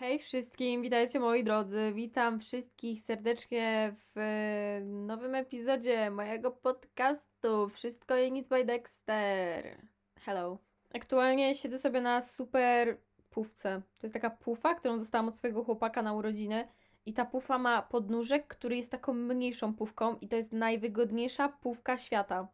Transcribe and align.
Hej 0.00 0.18
wszystkim, 0.18 0.82
witajcie 0.82 1.20
moi 1.20 1.44
drodzy. 1.44 1.92
Witam 1.94 2.40
wszystkich 2.40 3.00
serdecznie 3.00 3.94
w 3.96 4.18
e, 4.18 4.80
nowym 4.84 5.34
epizodzie 5.34 6.10
mojego 6.10 6.50
podcastu 6.50 7.68
Wszystko 7.68 8.16
i 8.16 8.32
nic 8.32 8.48
by 8.48 8.64
Dexter. 8.64 9.76
Hello. 10.20 10.58
Aktualnie 10.94 11.54
siedzę 11.54 11.78
sobie 11.78 12.00
na 12.00 12.20
super 12.20 12.96
pufce. 13.30 13.82
To 13.98 14.06
jest 14.06 14.14
taka 14.14 14.30
pufa, 14.30 14.74
którą 14.74 14.98
dostałam 14.98 15.28
od 15.28 15.38
swojego 15.38 15.64
chłopaka 15.64 16.02
na 16.02 16.12
urodziny. 16.12 16.68
I 17.06 17.12
ta 17.12 17.24
pufa 17.24 17.58
ma 17.58 17.82
podnóżek, 17.82 18.46
który 18.46 18.76
jest 18.76 18.90
taką 18.90 19.14
mniejszą 19.14 19.74
pufką 19.74 20.16
i 20.16 20.28
to 20.28 20.36
jest 20.36 20.52
najwygodniejsza 20.52 21.48
pufka 21.48 21.98
świata. 21.98 22.48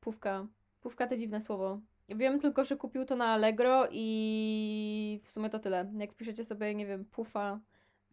Pufka. 0.00 0.46
Pufka 0.80 1.06
to 1.06 1.16
dziwne 1.16 1.40
słowo. 1.40 1.80
Wiem 2.08 2.40
tylko, 2.40 2.64
że 2.64 2.76
kupił 2.76 3.04
to 3.04 3.16
na 3.16 3.26
Allegro 3.26 3.88
i 3.90 5.20
w 5.24 5.30
sumie 5.30 5.50
to 5.50 5.58
tyle. 5.58 5.92
Jak 5.98 6.14
piszecie 6.14 6.44
sobie, 6.44 6.74
nie 6.74 6.86
wiem, 6.86 7.04
pufa, 7.04 7.60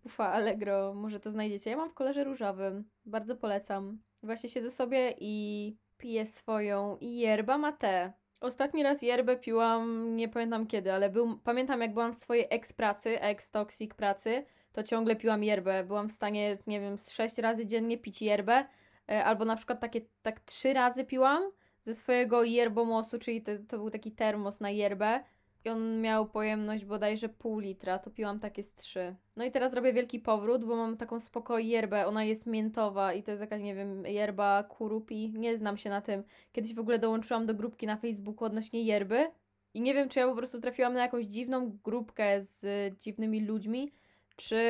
pufa 0.03 0.27
Allegro, 0.27 0.93
może 0.93 1.19
to 1.19 1.31
znajdziecie. 1.31 1.69
Ja 1.69 1.77
mam 1.77 1.89
w 1.89 1.93
kolorze 1.93 2.23
różowym. 2.23 2.83
Bardzo 3.05 3.35
polecam. 3.35 3.99
Właśnie 4.23 4.49
siedzę 4.49 4.71
sobie 4.71 5.13
i 5.19 5.75
piję 5.97 6.25
swoją 6.25 6.97
yerba 7.01 7.57
mate. 7.57 8.13
Ostatni 8.41 8.83
raz 8.83 9.01
yerbę 9.01 9.37
piłam, 9.37 10.15
nie 10.15 10.29
pamiętam 10.29 10.67
kiedy, 10.67 10.93
ale 10.93 11.09
był, 11.09 11.37
pamiętam 11.37 11.81
jak 11.81 11.93
byłam 11.93 12.13
w 12.13 12.15
swojej 12.15 12.47
ex-pracy, 12.49 13.21
ex-toxic 13.21 13.93
pracy, 13.93 14.45
to 14.73 14.83
ciągle 14.83 15.15
piłam 15.15 15.43
yerbę. 15.43 15.83
Byłam 15.83 16.09
w 16.09 16.11
stanie, 16.11 16.55
nie 16.67 16.79
wiem, 16.79 16.97
z 16.97 17.11
sześć 17.11 17.37
razy 17.37 17.65
dziennie 17.65 17.97
pić 17.97 18.21
yerbę, 18.21 18.65
e, 19.09 19.25
albo 19.25 19.45
na 19.45 19.55
przykład 19.55 19.79
takie, 19.79 20.01
tak 20.21 20.39
trzy 20.39 20.73
razy 20.73 21.05
piłam, 21.05 21.43
ze 21.85 21.95
swojego 21.95 22.43
yerbomosu, 22.43 23.19
czyli 23.19 23.41
to, 23.41 23.51
to 23.67 23.77
był 23.77 23.89
taki 23.89 24.11
termos 24.11 24.59
na 24.59 24.69
yerbę. 24.69 25.23
I 25.65 25.69
on 25.69 26.01
miał 26.01 26.29
pojemność 26.29 26.85
bodajże 26.85 27.29
pół 27.29 27.59
litra, 27.59 27.99
to 27.99 28.11
piłam 28.11 28.39
takie 28.39 28.63
z 28.63 28.73
trzy. 28.73 29.15
No 29.35 29.45
i 29.45 29.51
teraz 29.51 29.73
robię 29.73 29.93
wielki 29.93 30.19
powrót, 30.19 30.65
bo 30.65 30.75
mam 30.75 30.97
taką 30.97 31.19
spoko 31.19 31.59
yerbę, 31.59 32.07
ona 32.07 32.23
jest 32.23 32.45
miętowa 32.45 33.13
i 33.13 33.23
to 33.23 33.31
jest 33.31 33.41
jakaś, 33.41 33.61
nie 33.61 33.75
wiem, 33.75 34.05
yerba 34.05 34.63
kurupi, 34.63 35.33
nie 35.35 35.57
znam 35.57 35.77
się 35.77 35.89
na 35.89 36.01
tym. 36.01 36.23
Kiedyś 36.51 36.73
w 36.73 36.79
ogóle 36.79 36.99
dołączyłam 36.99 37.45
do 37.45 37.53
grupki 37.53 37.87
na 37.87 37.97
Facebooku 37.97 38.45
odnośnie 38.45 38.83
yerby 38.83 39.31
i 39.73 39.81
nie 39.81 39.93
wiem, 39.93 40.09
czy 40.09 40.19
ja 40.19 40.27
po 40.27 40.35
prostu 40.35 40.61
trafiłam 40.61 40.93
na 40.93 41.01
jakąś 41.01 41.25
dziwną 41.25 41.77
grupkę 41.83 42.41
z 42.41 42.65
dziwnymi 42.99 43.45
ludźmi, 43.45 43.91
czy 44.35 44.61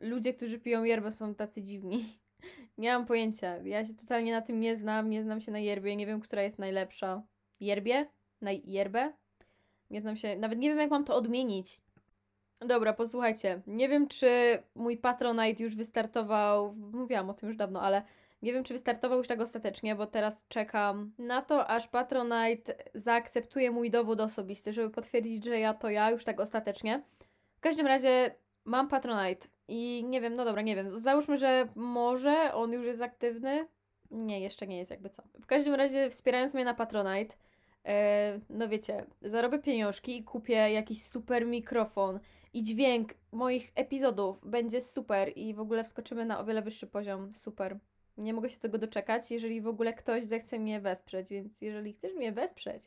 ludzie, 0.00 0.34
którzy 0.34 0.58
piją 0.58 0.84
yerbę 0.84 1.12
są 1.12 1.34
tacy 1.34 1.62
dziwni. 1.62 2.04
Nie 2.78 2.92
mam 2.92 3.06
pojęcia. 3.06 3.56
Ja 3.56 3.84
się 3.84 3.94
totalnie 3.94 4.32
na 4.32 4.40
tym 4.40 4.60
nie 4.60 4.76
znam. 4.76 5.10
Nie 5.10 5.22
znam 5.22 5.40
się 5.40 5.52
na 5.52 5.58
yerbie. 5.58 5.96
Nie 5.96 6.06
wiem, 6.06 6.20
która 6.20 6.42
jest 6.42 6.58
najlepsza. 6.58 7.22
Yerbie? 7.60 8.06
Na 8.40 8.50
yerbę? 8.52 9.12
Nie 9.90 10.00
znam 10.00 10.16
się. 10.16 10.36
Nawet 10.36 10.58
nie 10.58 10.68
wiem, 10.68 10.78
jak 10.78 10.90
mam 10.90 11.04
to 11.04 11.16
odmienić. 11.16 11.80
Dobra, 12.60 12.92
posłuchajcie. 12.92 13.62
Nie 13.66 13.88
wiem, 13.88 14.08
czy 14.08 14.62
mój 14.74 14.96
Patronite 14.96 15.62
już 15.62 15.76
wystartował. 15.76 16.74
Mówiłam 16.74 17.30
o 17.30 17.34
tym 17.34 17.48
już 17.48 17.56
dawno, 17.56 17.82
ale 17.82 18.02
nie 18.42 18.52
wiem, 18.52 18.64
czy 18.64 18.74
wystartował 18.74 19.18
już 19.18 19.28
tak 19.28 19.40
ostatecznie, 19.40 19.94
bo 19.94 20.06
teraz 20.06 20.46
czekam 20.48 21.12
na 21.18 21.42
to, 21.42 21.66
aż 21.66 21.88
Patronite 21.88 22.74
zaakceptuje 22.94 23.70
mój 23.70 23.90
dowód 23.90 24.20
osobisty, 24.20 24.72
żeby 24.72 24.90
potwierdzić, 24.90 25.44
że 25.44 25.58
ja 25.58 25.74
to 25.74 25.90
ja 25.90 26.10
już 26.10 26.24
tak 26.24 26.40
ostatecznie. 26.40 27.02
W 27.56 27.60
każdym 27.60 27.86
razie 27.86 28.34
mam 28.68 28.88
Patronite 28.88 29.48
i 29.68 30.04
nie 30.08 30.20
wiem, 30.20 30.36
no 30.36 30.44
dobra, 30.44 30.62
nie 30.62 30.76
wiem. 30.76 30.98
Załóżmy, 30.98 31.38
że 31.38 31.68
może 31.74 32.54
on 32.54 32.72
już 32.72 32.86
jest 32.86 33.02
aktywny. 33.02 33.68
Nie, 34.10 34.40
jeszcze 34.40 34.66
nie 34.66 34.78
jest 34.78 34.90
jakby 34.90 35.10
co. 35.10 35.22
W 35.40 35.46
każdym 35.46 35.74
razie 35.74 36.10
wspierając 36.10 36.54
mnie 36.54 36.64
na 36.64 36.74
Patronite, 36.74 37.36
e, 37.84 38.40
no 38.50 38.68
wiecie, 38.68 39.04
zarobię 39.22 39.58
pieniążki 39.58 40.16
i 40.16 40.24
kupię 40.24 40.54
jakiś 40.54 41.02
super 41.02 41.46
mikrofon 41.46 42.20
i 42.54 42.62
dźwięk 42.62 43.14
moich 43.32 43.72
epizodów 43.74 44.38
będzie 44.42 44.80
super 44.80 45.32
i 45.36 45.54
w 45.54 45.60
ogóle 45.60 45.84
wskoczymy 45.84 46.24
na 46.24 46.40
o 46.40 46.44
wiele 46.44 46.62
wyższy 46.62 46.86
poziom. 46.86 47.34
Super. 47.34 47.78
Nie 48.16 48.34
mogę 48.34 48.50
się 48.50 48.58
tego 48.58 48.78
doczekać, 48.78 49.30
jeżeli 49.30 49.60
w 49.60 49.68
ogóle 49.68 49.92
ktoś 49.92 50.24
zechce 50.24 50.58
mnie 50.58 50.80
wesprzeć, 50.80 51.30
więc 51.30 51.62
jeżeli 51.62 51.92
chcesz 51.92 52.14
mnie 52.14 52.32
wesprzeć, 52.32 52.82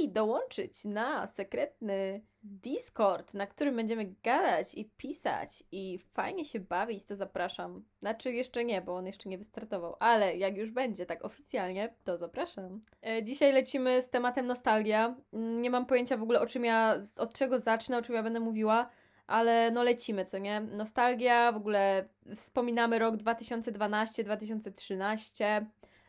i 0.00 0.08
dołączyć 0.08 0.84
na 0.84 1.26
sekretny 1.26 2.22
Discord, 2.42 3.34
na 3.34 3.46
którym 3.46 3.76
będziemy 3.76 4.14
gadać 4.22 4.74
i 4.74 4.84
pisać 4.84 5.64
i 5.72 5.98
fajnie 5.98 6.44
się 6.44 6.60
bawić, 6.60 7.04
to 7.04 7.16
zapraszam. 7.16 7.84
Znaczy 8.00 8.32
jeszcze 8.32 8.64
nie, 8.64 8.82
bo 8.82 8.96
on 8.96 9.06
jeszcze 9.06 9.28
nie 9.28 9.38
wystartował, 9.38 9.96
ale 10.00 10.36
jak 10.36 10.56
już 10.56 10.70
będzie 10.70 11.06
tak 11.06 11.24
oficjalnie, 11.24 11.94
to 12.04 12.18
zapraszam. 12.18 12.80
E, 13.06 13.24
dzisiaj 13.24 13.52
lecimy 13.52 14.02
z 14.02 14.10
tematem 14.10 14.46
nostalgia. 14.46 15.16
Nie 15.32 15.70
mam 15.70 15.86
pojęcia 15.86 16.16
w 16.16 16.22
ogóle 16.22 16.40
o 16.40 16.46
czym 16.46 16.64
ja, 16.64 16.98
od 17.18 17.34
czego 17.34 17.60
zacznę, 17.60 17.98
o 17.98 18.02
czym 18.02 18.14
ja 18.14 18.22
będę 18.22 18.40
mówiła, 18.40 18.88
ale 19.26 19.70
no 19.70 19.82
lecimy, 19.82 20.24
co 20.24 20.38
nie? 20.38 20.60
Nostalgia, 20.60 21.52
w 21.52 21.56
ogóle 21.56 22.08
wspominamy 22.36 22.98
rok 22.98 23.16
2012-2013 23.16 25.64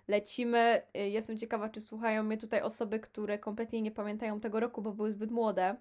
lecimy. 0.08 0.82
Y, 0.98 1.10
jestem 1.10 1.38
ciekawa, 1.38 1.70
czy 1.70 1.82
słuchają 1.82 2.24
mnie 2.24 2.38
tutaj 2.38 2.62
osoby, 2.62 3.00
które 3.00 3.40
kompletnie 3.40 3.82
nie 3.82 3.92
pamiętają 3.92 4.40
tego 4.40 4.60
roku, 4.60 4.82
bo 4.82 4.92
były 4.92 5.12
zbyt 5.12 5.32
młode. 5.32 5.76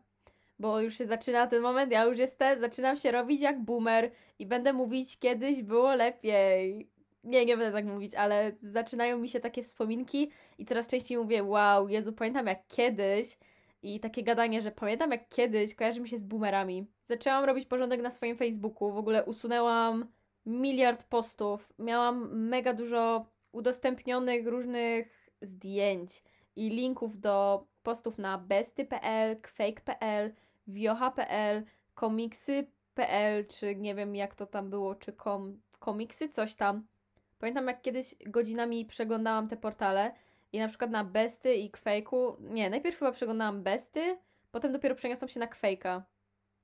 Bo 0.59 0.81
już 0.81 0.99
się 0.99 1.06
zaczyna 1.06 1.47
ten 1.47 1.62
moment, 1.62 1.93
ja 1.93 2.05
już 2.05 2.19
jestem, 2.19 2.59
zaczynam 2.59 2.97
się 2.97 3.12
robić 3.12 3.41
jak 3.41 3.61
boomer 3.61 4.11
i 4.38 4.47
będę 4.47 4.72
mówić 4.72 5.19
kiedyś 5.19 5.62
było 5.62 5.94
lepiej. 5.94 6.88
Nie, 7.25 7.47
nie 7.47 7.56
będę 7.56 7.72
tak 7.72 7.84
mówić, 7.84 8.15
ale 8.15 8.53
zaczynają 8.62 9.19
mi 9.19 9.28
się 9.28 9.41
takie 9.41 9.62
wspominki 9.62 10.31
i 10.59 10.66
coraz 10.66 10.88
częściej 10.88 11.19
mówię, 11.19 11.44
wow, 11.44 11.88
Jezu, 11.88 12.12
pamiętam 12.12 12.47
jak 12.47 12.66
kiedyś. 12.69 13.38
I 13.82 14.00
takie 14.00 14.22
gadanie, 14.22 14.62
że 14.62 14.71
pamiętam 14.71 15.11
jak 15.11 15.28
kiedyś, 15.28 15.75
kojarzy 15.75 16.00
mi 16.00 16.09
się 16.09 16.19
z 16.19 16.22
boomerami. 16.22 16.87
Zaczęłam 17.05 17.44
robić 17.44 17.66
porządek 17.66 18.03
na 18.03 18.11
swoim 18.11 18.37
Facebooku, 18.37 18.93
w 18.93 18.97
ogóle 18.97 19.25
usunęłam 19.25 20.06
miliard 20.47 21.05
postów, 21.05 21.72
miałam 21.78 22.38
mega 22.49 22.75
dużo 22.75 23.27
udostępnionych 23.52 24.46
różnych 24.46 25.30
zdjęć 25.42 26.22
i 26.56 26.70
linków 26.70 27.20
do 27.20 27.66
postów 27.82 28.18
na 28.18 28.38
besty.pl, 28.38 29.36
fake.pl, 29.46 30.32
wiocha.pl, 30.66 31.64
komiksy.pl, 31.94 33.46
czy 33.46 33.76
nie 33.76 33.94
wiem 33.94 34.16
jak 34.16 34.34
to 34.34 34.46
tam 34.46 34.70
było, 34.70 34.94
czy 34.94 35.12
kom, 35.12 35.60
komiksy, 35.78 36.28
coś 36.28 36.54
tam. 36.54 36.86
Pamiętam 37.38 37.66
jak 37.66 37.82
kiedyś 37.82 38.14
godzinami 38.26 38.86
przeglądałam 38.86 39.48
te 39.48 39.56
portale 39.56 40.14
i 40.52 40.58
na 40.58 40.69
przykład 40.69 40.90
na 40.90 41.04
Besty 41.04 41.54
i 41.54 41.70
Kwake'u, 41.70 42.36
nie, 42.40 42.70
najpierw 42.70 42.98
chyba 42.98 43.12
przeglądałam 43.12 43.62
Besty, 43.62 44.19
potem 44.50 44.72
dopiero 44.72 44.94
przeniosłam 44.94 45.28
się 45.28 45.40
na 45.40 45.46
Kwake'a. 45.46 46.02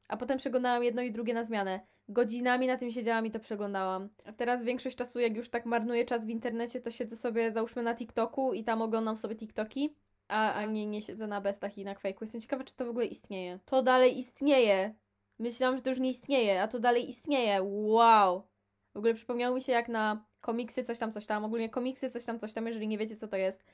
A 0.09 0.16
potem 0.16 0.38
przeglądałam 0.38 0.84
jedno 0.84 1.03
i 1.03 1.12
drugie 1.12 1.34
na 1.34 1.44
zmianę. 1.44 1.81
Godzinami 2.09 2.67
na 2.67 2.77
tym 2.77 2.91
siedziałam 2.91 3.27
i 3.27 3.31
to 3.31 3.41
przeglądałam. 3.41 4.09
A 4.25 4.33
teraz 4.33 4.63
większość 4.63 4.97
czasu, 4.97 5.21
jak 5.21 5.37
już 5.37 5.49
tak 5.49 5.67
marnuję 5.67 6.05
czas 6.05 6.25
w 6.25 6.29
internecie, 6.29 6.81
to 6.81 6.91
siedzę 6.91 7.17
sobie, 7.17 7.53
załóżmy, 7.53 7.83
na 7.83 7.95
TikToku 7.95 8.55
i 8.55 8.65
tam 8.65 8.83
oglądam 8.83 9.17
sobie 9.17 9.37
TikToki, 9.37 9.95
a, 10.29 10.53
a 10.53 10.65
nie, 10.65 10.87
nie 10.87 11.03
siedzę 11.03 11.27
na 11.27 11.41
bestach 11.41 11.79
i 11.79 11.85
na 11.85 11.95
kwejku. 11.95 12.25
Jestem 12.25 12.41
ciekawa, 12.41 12.65
czy 12.65 12.75
to 12.75 12.87
w 12.87 12.89
ogóle 12.89 13.07
istnieje. 13.07 13.59
To 13.65 13.83
dalej 13.83 14.19
istnieje! 14.19 14.95
Myślałam, 15.39 15.77
że 15.77 15.83
to 15.83 15.91
już 15.91 15.99
nie 15.99 16.11
istnieje, 16.11 16.63
a 16.63 16.69
to 16.69 16.79
dalej 16.79 17.09
istnieje. 17.09 17.63
Wow! 17.63 18.43
W 18.95 18.97
ogóle 18.99 19.15
przypomniało 19.15 19.57
mi 19.57 19.63
się, 19.63 19.73
jak 19.73 19.89
na 19.89 20.25
komiksy, 20.41 20.85
coś 20.85 20.99
tam, 20.99 21.13
coś 21.13 21.27
tam, 21.27 21.45
ogólnie 21.45 21.69
komiksy, 21.69 22.11
coś 22.11 22.25
tam, 22.25 22.39
coś 22.39 22.53
tam, 22.53 22.67
jeżeli 22.67 22.89
nie 22.89 22.99
wiecie, 22.99 23.17
co 23.17 23.29
to 23.29 23.37
jest. 23.37 23.65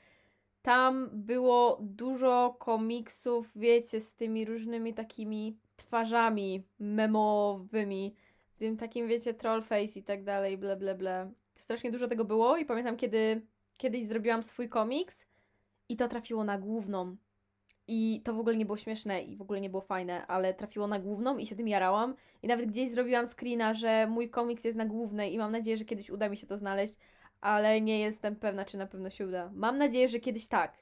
Tam 0.61 1.09
było 1.13 1.77
dużo 1.81 2.55
komiksów, 2.59 3.51
wiecie, 3.55 4.01
z 4.01 4.15
tymi 4.15 4.45
różnymi 4.45 4.93
takimi 4.93 5.57
twarzami 5.75 6.63
memowymi, 6.79 8.15
z 8.55 8.57
tym 8.57 8.77
takim, 8.77 9.07
wiecie, 9.07 9.33
trollface 9.33 9.99
i 9.99 10.03
tak 10.03 10.23
dalej, 10.23 10.57
ble, 10.57 10.77
ble, 10.77 10.95
ble. 10.95 11.31
Strasznie 11.55 11.91
dużo 11.91 12.07
tego 12.07 12.25
było 12.25 12.57
i 12.57 12.65
pamiętam, 12.65 12.97
kiedy 12.97 13.41
kiedyś 13.77 14.03
zrobiłam 14.03 14.43
swój 14.43 14.69
komiks 14.69 15.27
i 15.89 15.95
to 15.95 16.07
trafiło 16.07 16.43
na 16.43 16.57
główną. 16.57 17.15
I 17.87 18.21
to 18.23 18.33
w 18.33 18.39
ogóle 18.39 18.57
nie 18.57 18.65
było 18.65 18.77
śmieszne 18.77 19.21
i 19.21 19.37
w 19.37 19.41
ogóle 19.41 19.61
nie 19.61 19.69
było 19.69 19.81
fajne, 19.81 20.27
ale 20.27 20.53
trafiło 20.53 20.87
na 20.87 20.99
główną 20.99 21.37
i 21.37 21.45
się 21.45 21.55
tym 21.55 21.67
jarałam. 21.67 22.15
I 22.43 22.47
nawet 22.47 22.69
gdzieś 22.69 22.89
zrobiłam 22.89 23.27
screena, 23.27 23.73
że 23.73 24.07
mój 24.07 24.29
komiks 24.29 24.63
jest 24.63 24.77
na 24.77 24.85
głównej 24.85 25.33
i 25.33 25.37
mam 25.37 25.51
nadzieję, 25.51 25.77
że 25.77 25.85
kiedyś 25.85 26.09
uda 26.09 26.29
mi 26.29 26.37
się 26.37 26.47
to 26.47 26.57
znaleźć, 26.57 26.95
ale 27.41 27.81
nie 27.81 27.99
jestem 27.99 28.35
pewna, 28.35 28.65
czy 28.65 28.77
na 28.77 28.87
pewno 28.87 29.09
się 29.09 29.27
uda. 29.27 29.51
Mam 29.53 29.77
nadzieję, 29.77 30.09
że 30.09 30.19
kiedyś 30.19 30.47
tak. 30.47 30.77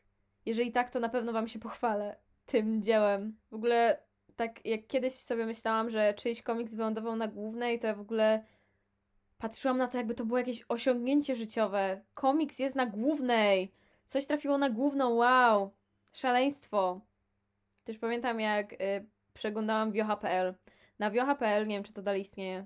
Jeżeli 0.46 0.72
tak, 0.72 0.90
to 0.90 1.00
na 1.00 1.10
pewno 1.10 1.34
Wam 1.34 1.48
się 1.48 1.60
pochwalę 1.60 2.16
tym 2.46 2.82
dziełem. 2.82 3.38
W 3.52 3.54
ogóle 3.54 4.00
tak 4.36 4.66
jak 4.66 4.88
kiedyś 4.88 5.14
sobie 5.14 5.46
myślałam, 5.46 5.90
że 5.90 6.14
czyjś 6.14 6.42
komiks 6.42 6.74
wylądował 6.74 7.16
na 7.16 7.28
głównej, 7.28 7.80
to 7.80 7.88
ja 7.88 7.96
w 7.96 8.02
ogóle 8.02 8.44
patrzyłam 9.38 9.78
na 9.78 9.88
to, 9.88 9.98
jakby 9.98 10.16
to 10.16 10.26
było 10.26 10.38
jakieś 10.38 10.64
osiągnięcie 10.70 11.36
życiowe. 11.36 12.02
Komiks 12.14 12.60
jest 12.60 12.76
na 12.76 12.86
głównej! 12.86 13.72
Coś 14.06 14.26
trafiło 14.26 14.58
na 14.58 14.70
główną, 14.70 15.14
wow! 15.14 15.72
Szaleństwo! 16.14 17.02
Też 17.84 17.98
pamiętam, 17.98 18.40
jak 18.40 18.74
y, 18.74 18.78
przeglądałam 19.34 19.92
wiocha.pl. 19.92 20.54
Na 21.00 21.12
wiocha.pl, 21.12 21.68
nie 21.68 21.76
wiem, 21.76 21.84
czy 21.84 21.94
to 21.94 22.02
dalej 22.02 22.22
istnieje. 22.22 22.66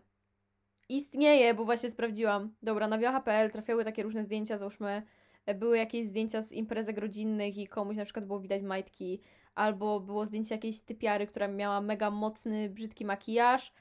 Istnieje, 0.89 1.53
bo 1.53 1.65
właśnie 1.65 1.89
sprawdziłam. 1.89 2.55
Dobra, 2.63 2.87
na 2.87 2.97
wiocha.pl 2.97 3.51
trafiały 3.51 3.85
takie 3.85 4.03
różne 4.03 4.23
zdjęcia, 4.23 4.57
załóżmy, 4.57 5.03
były 5.55 5.77
jakieś 5.77 6.07
zdjęcia 6.07 6.41
z 6.41 6.51
imprezek 6.51 6.97
rodzinnych 6.97 7.57
i 7.57 7.67
komuś 7.67 7.97
na 7.97 8.05
przykład 8.05 8.25
było 8.25 8.39
widać 8.39 8.61
majtki, 8.61 9.21
albo 9.57 10.00
było 10.00 10.25
zdjęcie 10.25 10.56
jakiejś 10.56 10.81
typiary, 10.81 11.27
która 11.27 11.48
miała 11.48 11.81
mega 11.81 12.12
mocny, 12.12 12.69
brzydki 12.69 13.06
makijaż 13.06 13.74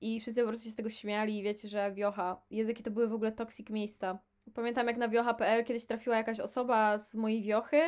i 0.00 0.20
wszyscy 0.20 0.40
po 0.40 0.48
prostu 0.48 0.64
się 0.64 0.70
z 0.70 0.76
tego 0.76 0.90
śmiali 0.90 1.38
i 1.38 1.42
wiecie, 1.42 1.68
że 1.68 1.92
wiocha. 1.92 2.40
Jezu, 2.50 2.70
jakie 2.70 2.82
to 2.82 2.90
były 2.90 3.08
w 3.08 3.14
ogóle 3.14 3.32
toksik 3.32 3.70
miejsca. 3.70 4.18
Pamiętam 4.54 4.86
jak 4.86 4.96
na 4.96 5.08
wiocha.pl 5.08 5.64
kiedyś 5.64 5.86
trafiła 5.86 6.16
jakaś 6.16 6.40
osoba 6.40 6.98
z 6.98 7.14
mojej 7.14 7.42
wiochy 7.42 7.80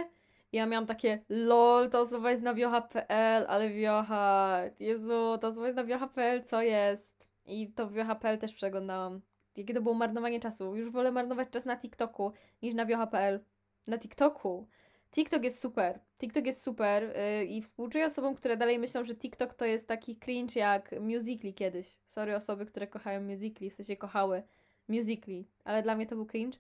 i 0.53 0.57
ja 0.57 0.67
miałam 0.67 0.87
takie 0.87 1.25
lol, 1.29 1.91
ta 1.91 2.01
osoba 2.01 2.31
jest 2.31 2.43
na 2.43 2.55
wiocha.pl, 2.55 3.47
ale 3.49 3.71
wiocha, 3.71 4.61
Jezu, 4.81 5.39
ta 5.41 5.49
osoba 5.49 5.67
jest 5.67 5.77
na 5.77 5.85
wiocha.pl, 5.85 6.43
co 6.43 6.63
jest? 6.63 7.27
I 7.47 7.73
to 7.73 7.91
wiocha.pl 7.91 8.39
też 8.39 8.55
przeglądałam. 8.55 9.21
Jakie 9.57 9.75
to 9.75 9.83
było 9.83 9.95
marnowanie 9.95 10.41
czasu. 10.41 10.77
Już 10.77 10.91
wolę 10.91 11.13
marnować 11.13 11.49
czas 11.51 11.65
na 11.65 11.77
TikToku 11.77 12.33
niż 12.63 12.75
na 12.75 12.87
wiocha.pl. 12.87 13.41
Na 13.87 13.99
TikToku. 13.99 14.67
TikTok 15.13 15.45
jest 15.45 15.61
super. 15.61 16.01
TikTok 16.19 16.47
jest 16.47 16.63
super 16.63 17.03
yy, 17.03 17.45
i 17.45 17.63
współczuję 17.63 18.07
osobom, 18.07 18.35
które 18.35 18.57
dalej 18.57 18.79
myślą, 18.79 19.05
że 19.05 19.15
TikTok 19.15 19.55
to 19.55 19.65
jest 19.65 19.89
taki 19.89 20.17
cringe 20.17 20.61
jak 20.61 21.01
Musically 21.01 21.53
kiedyś. 21.53 21.99
Sorry 22.07 22.37
osoby, 22.37 22.67
które 22.67 22.87
kochają 22.87 23.21
Musically, 23.21 23.71
w 23.71 23.75
sensie 23.75 23.97
kochały 23.97 24.43
Musically, 24.89 25.45
ale 25.65 25.83
dla 25.83 25.95
mnie 25.95 26.07
to 26.07 26.17
był 26.17 26.27
cringe. 26.27 26.59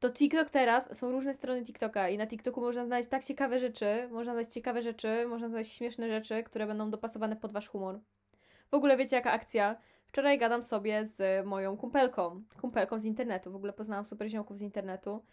To 0.00 0.10
TikTok 0.10 0.50
teraz, 0.50 0.98
są 0.98 1.12
różne 1.12 1.34
strony 1.34 1.64
TikToka 1.64 2.08
i 2.08 2.18
na 2.18 2.26
TikToku 2.26 2.60
można 2.60 2.86
znaleźć 2.86 3.08
tak 3.08 3.24
ciekawe 3.24 3.58
rzeczy, 3.58 4.08
można 4.10 4.32
znaleźć 4.32 4.50
ciekawe 4.50 4.82
rzeczy, 4.82 5.26
można 5.28 5.48
znaleźć 5.48 5.72
śmieszne 5.72 6.08
rzeczy, 6.08 6.42
które 6.42 6.66
będą 6.66 6.90
dopasowane 6.90 7.36
pod 7.36 7.52
wasz 7.52 7.68
humor. 7.68 8.00
W 8.70 8.74
ogóle 8.74 8.96
wiecie 8.96 9.16
jaka 9.16 9.32
akcja? 9.32 9.76
Wczoraj 10.06 10.38
gadam 10.38 10.62
sobie 10.62 11.06
z 11.06 11.46
moją 11.46 11.76
kumpelką, 11.76 12.42
kumpelką 12.60 12.98
z 12.98 13.04
internetu, 13.04 13.52
w 13.52 13.56
ogóle 13.56 13.72
poznałam 13.72 14.04
super 14.04 14.28
ziomków 14.28 14.58
z 14.58 14.62
internetu 14.62 15.24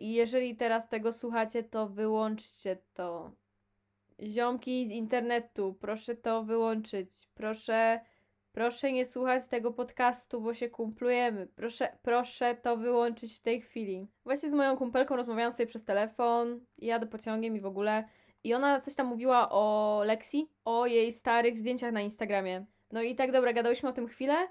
I 0.00 0.12
jeżeli 0.12 0.56
teraz 0.56 0.88
tego 0.88 1.12
słuchacie, 1.12 1.62
to 1.62 1.88
wyłączcie 1.88 2.78
to. 2.94 3.32
Ziomki 4.22 4.86
z 4.86 4.90
internetu, 4.90 5.76
proszę 5.80 6.14
to 6.14 6.44
wyłączyć. 6.44 7.10
Proszę, 7.34 8.00
proszę 8.52 8.92
nie 8.92 9.04
słuchać 9.04 9.48
tego 9.48 9.72
podcastu, 9.72 10.40
bo 10.40 10.54
się 10.54 10.68
kumplujemy. 10.68 11.46
Proszę, 11.46 11.98
proszę 12.02 12.54
to 12.54 12.76
wyłączyć 12.76 13.38
w 13.38 13.40
tej 13.40 13.60
chwili. 13.60 14.08
Właśnie 14.24 14.50
z 14.50 14.52
moją 14.52 14.76
kumpelką 14.76 15.16
rozmawiałam 15.16 15.52
sobie 15.52 15.66
przez 15.66 15.84
telefon, 15.84 16.60
jadę 16.78 17.06
pociągiem 17.06 17.56
i 17.56 17.60
w 17.60 17.66
ogóle. 17.66 18.04
I 18.44 18.54
ona 18.54 18.80
coś 18.80 18.94
tam 18.94 19.06
mówiła 19.06 19.50
o 19.50 20.00
Lexi, 20.04 20.50
o 20.64 20.86
jej 20.86 21.12
starych 21.12 21.58
zdjęciach 21.58 21.92
na 21.92 22.00
Instagramie. 22.00 22.66
No 22.92 23.02
i 23.02 23.14
tak 23.14 23.32
dobra, 23.32 23.52
gadałyśmy 23.52 23.88
o 23.88 23.92
tym 23.92 24.06
chwilę 24.08 24.48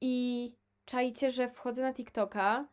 i 0.00 0.56
czajcie, 0.84 1.30
że 1.30 1.48
wchodzę 1.48 1.82
na 1.82 1.94
TikToka 1.94 2.68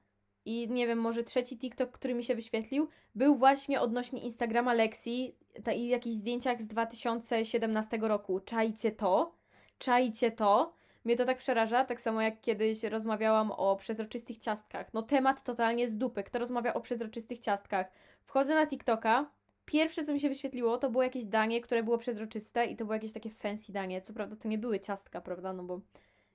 i 0.49 0.67
nie 0.69 0.87
wiem, 0.87 0.99
może 0.99 1.23
trzeci 1.23 1.57
TikTok, 1.57 1.91
który 1.91 2.13
mi 2.13 2.23
się 2.23 2.35
wyświetlił, 2.35 2.87
był 3.15 3.35
właśnie 3.35 3.81
odnośnie 3.81 4.21
Instagrama 4.21 4.73
Lexi 4.73 5.35
i 5.75 5.87
jakichś 5.87 6.15
zdjęciach 6.15 6.61
z 6.61 6.67
2017 6.67 7.97
roku. 8.01 8.39
Czajcie 8.39 8.91
to? 8.91 9.35
Czajcie 9.77 10.31
to? 10.31 10.73
Mnie 11.05 11.15
to 11.15 11.25
tak 11.25 11.37
przeraża, 11.37 11.85
tak 11.85 12.01
samo 12.01 12.21
jak 12.21 12.41
kiedyś 12.41 12.83
rozmawiałam 12.83 13.51
o 13.51 13.75
przezroczystych 13.75 14.37
ciastkach. 14.37 14.93
No 14.93 15.01
temat 15.01 15.43
totalnie 15.43 15.89
z 15.89 15.97
dupy. 15.97 16.23
Kto 16.23 16.39
rozmawia 16.39 16.73
o 16.73 16.81
przezroczystych 16.81 17.39
ciastkach? 17.39 17.91
Wchodzę 18.25 18.55
na 18.55 18.67
TikToka, 18.67 19.31
pierwsze 19.65 20.03
co 20.03 20.13
mi 20.13 20.19
się 20.19 20.29
wyświetliło 20.29 20.77
to 20.77 20.89
było 20.89 21.03
jakieś 21.03 21.25
danie, 21.25 21.61
które 21.61 21.83
było 21.83 21.97
przezroczyste 21.97 22.65
i 22.65 22.75
to 22.75 22.85
było 22.85 22.93
jakieś 22.93 23.13
takie 23.13 23.29
fancy 23.29 23.71
danie. 23.71 24.01
Co 24.01 24.13
prawda 24.13 24.35
to 24.35 24.47
nie 24.47 24.57
były 24.57 24.79
ciastka, 24.79 25.21
prawda? 25.21 25.53
No 25.53 25.63
bo 25.63 25.81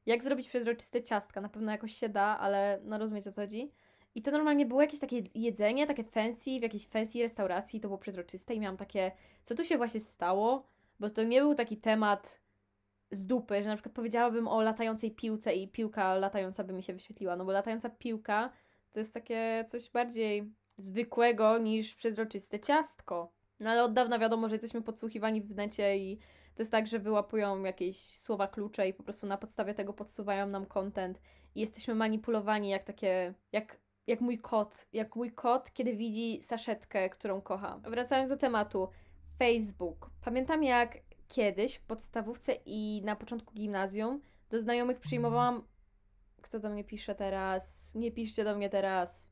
jak 0.06 0.22
zrobić 0.24 0.48
przezroczyste 0.48 1.02
ciastka? 1.02 1.40
Na 1.40 1.48
pewno 1.48 1.72
jakoś 1.72 1.94
się 1.96 2.08
da, 2.08 2.38
ale 2.38 2.80
no 2.84 2.98
rozumiecie 2.98 3.30
o 3.30 3.32
co 3.32 3.40
chodzi. 3.40 3.70
I 4.14 4.22
to 4.22 4.30
normalnie 4.30 4.66
było 4.66 4.80
jakieś 4.80 5.00
takie 5.00 5.22
jedzenie, 5.34 5.86
takie 5.86 6.04
fancy, 6.04 6.50
w 6.58 6.62
jakiejś 6.62 6.88
fancy 6.88 7.22
restauracji, 7.22 7.80
to 7.80 7.88
było 7.88 7.98
przezroczyste 7.98 8.54
i 8.54 8.60
miałam 8.60 8.76
takie, 8.76 9.12
co 9.44 9.54
tu 9.54 9.64
się 9.64 9.76
właśnie 9.76 10.00
stało? 10.00 10.66
Bo 11.00 11.10
to 11.10 11.22
nie 11.22 11.40
był 11.40 11.54
taki 11.54 11.76
temat 11.76 12.40
z 13.10 13.26
dupy, 13.26 13.62
że 13.62 13.68
na 13.68 13.74
przykład 13.74 13.94
powiedziałabym 13.94 14.48
o 14.48 14.62
latającej 14.62 15.10
piłce 15.10 15.54
i 15.54 15.68
piłka 15.68 16.14
latająca 16.14 16.64
by 16.64 16.72
mi 16.72 16.82
się 16.82 16.92
wyświetliła, 16.92 17.36
no 17.36 17.44
bo 17.44 17.52
latająca 17.52 17.90
piłka 17.90 18.50
to 18.92 18.98
jest 18.98 19.14
takie 19.14 19.64
coś 19.68 19.90
bardziej 19.90 20.52
zwykłego 20.78 21.58
niż 21.58 21.94
przezroczyste 21.94 22.60
ciastko. 22.60 23.32
No 23.60 23.70
ale 23.70 23.84
od 23.84 23.92
dawna 23.92 24.18
wiadomo, 24.18 24.48
że 24.48 24.54
jesteśmy 24.54 24.82
podsłuchiwani 24.82 25.42
w 25.42 25.54
necie 25.54 25.98
i 25.98 26.18
to 26.54 26.62
jest 26.62 26.72
tak, 26.72 26.86
że 26.86 26.98
wyłapują 26.98 27.62
jakieś 27.62 28.18
słowa 28.18 28.48
klucze 28.48 28.88
i 28.88 28.94
po 28.94 29.02
prostu 29.02 29.26
na 29.26 29.36
podstawie 29.36 29.74
tego 29.74 29.92
podsuwają 29.92 30.46
nam 30.46 30.66
content 30.66 31.20
i 31.54 31.60
jesteśmy 31.60 31.94
manipulowani 31.94 32.68
jak 32.68 32.84
takie, 32.84 33.34
jak 33.52 33.83
jak 34.06 34.20
mój 34.20 34.38
kot, 34.38 34.86
jak 34.92 35.16
mój 35.16 35.32
kot, 35.32 35.72
kiedy 35.72 35.96
widzi 35.96 36.42
saszetkę, 36.42 37.10
którą 37.10 37.40
kocha. 37.40 37.80
Wracając 37.82 38.30
do 38.30 38.36
tematu, 38.36 38.88
Facebook. 39.38 40.10
Pamiętam 40.24 40.62
jak 40.64 40.98
kiedyś 41.28 41.74
w 41.74 41.82
podstawówce 41.82 42.52
i 42.66 43.02
na 43.04 43.16
początku 43.16 43.54
gimnazjum 43.54 44.20
do 44.50 44.60
znajomych 44.60 45.00
przyjmowałam. 45.00 45.62
Kto 46.42 46.58
do 46.58 46.70
mnie 46.70 46.84
pisze 46.84 47.14
teraz? 47.14 47.94
Nie 47.94 48.12
piszcie 48.12 48.44
do 48.44 48.56
mnie 48.56 48.70
teraz. 48.70 49.28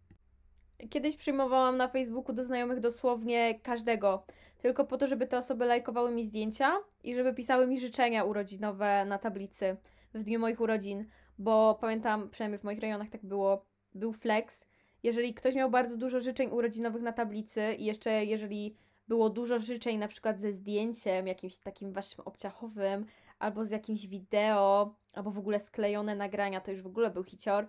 Kiedyś 0.91 1.17
przyjmowałam 1.17 1.77
na 1.77 1.89
Facebooku 1.89 2.35
do 2.35 2.45
znajomych 2.45 2.81
dosłownie 2.81 3.61
każdego, 3.61 4.25
tylko 4.59 4.85
po 4.85 4.99
to, 4.99 5.07
żeby 5.07 5.27
te 5.27 5.39
osoby 5.39 5.65
lajkowały 5.65 6.11
mi 6.11 6.25
zdjęcia 6.25 6.79
i 7.05 7.15
żeby 7.15 7.35
pisały 7.35 7.67
mi 7.67 7.81
życzenia 7.81 8.25
urodzinowe 8.25 9.05
na 9.05 9.19
tablicy 9.19 9.77
w 10.15 10.23
dniu 10.23 10.41
moich 10.41 10.61
urodzin, 10.61 11.05
bo 11.39 11.79
pamiętam, 11.81 12.31
przynajmniej 12.31 12.59
w 12.59 12.65
moich 12.65 12.81
rejonach 12.81 13.11
tak 13.11 13.25
było, 13.25 13.67
był 13.94 14.12
flex. 14.12 14.67
Jeżeli 15.03 15.35
ktoś 15.35 15.55
miał 15.55 15.71
bardzo 15.71 15.97
dużo 15.97 16.21
życzeń 16.21 16.50
urodzinowych 16.50 17.03
na 17.03 17.12
tablicy 17.12 17.75
i 17.79 17.85
jeszcze 17.85 18.25
jeżeli 18.25 18.77
było 19.09 19.31
dużo 19.31 19.59
życzeń 19.59 19.99
na 19.99 20.09
przykład 20.09 20.41
ze 20.41 20.53
zdjęciem 20.53 21.27
jakimś 21.27 21.59
takim 21.59 21.93
waszym 21.93 22.25
obciachowym, 22.25 23.06
albo 23.39 23.65
z 23.65 23.71
jakimś 23.71 24.06
wideo, 24.06 24.94
albo 25.12 25.31
w 25.31 25.39
ogóle 25.39 25.61
sklejone 25.61 26.17
nagrania, 26.17 26.61
to 26.61 26.71
już 26.71 26.83
w 26.83 26.87
ogóle 26.87 27.11
był 27.11 27.25
hicior. 27.25 27.67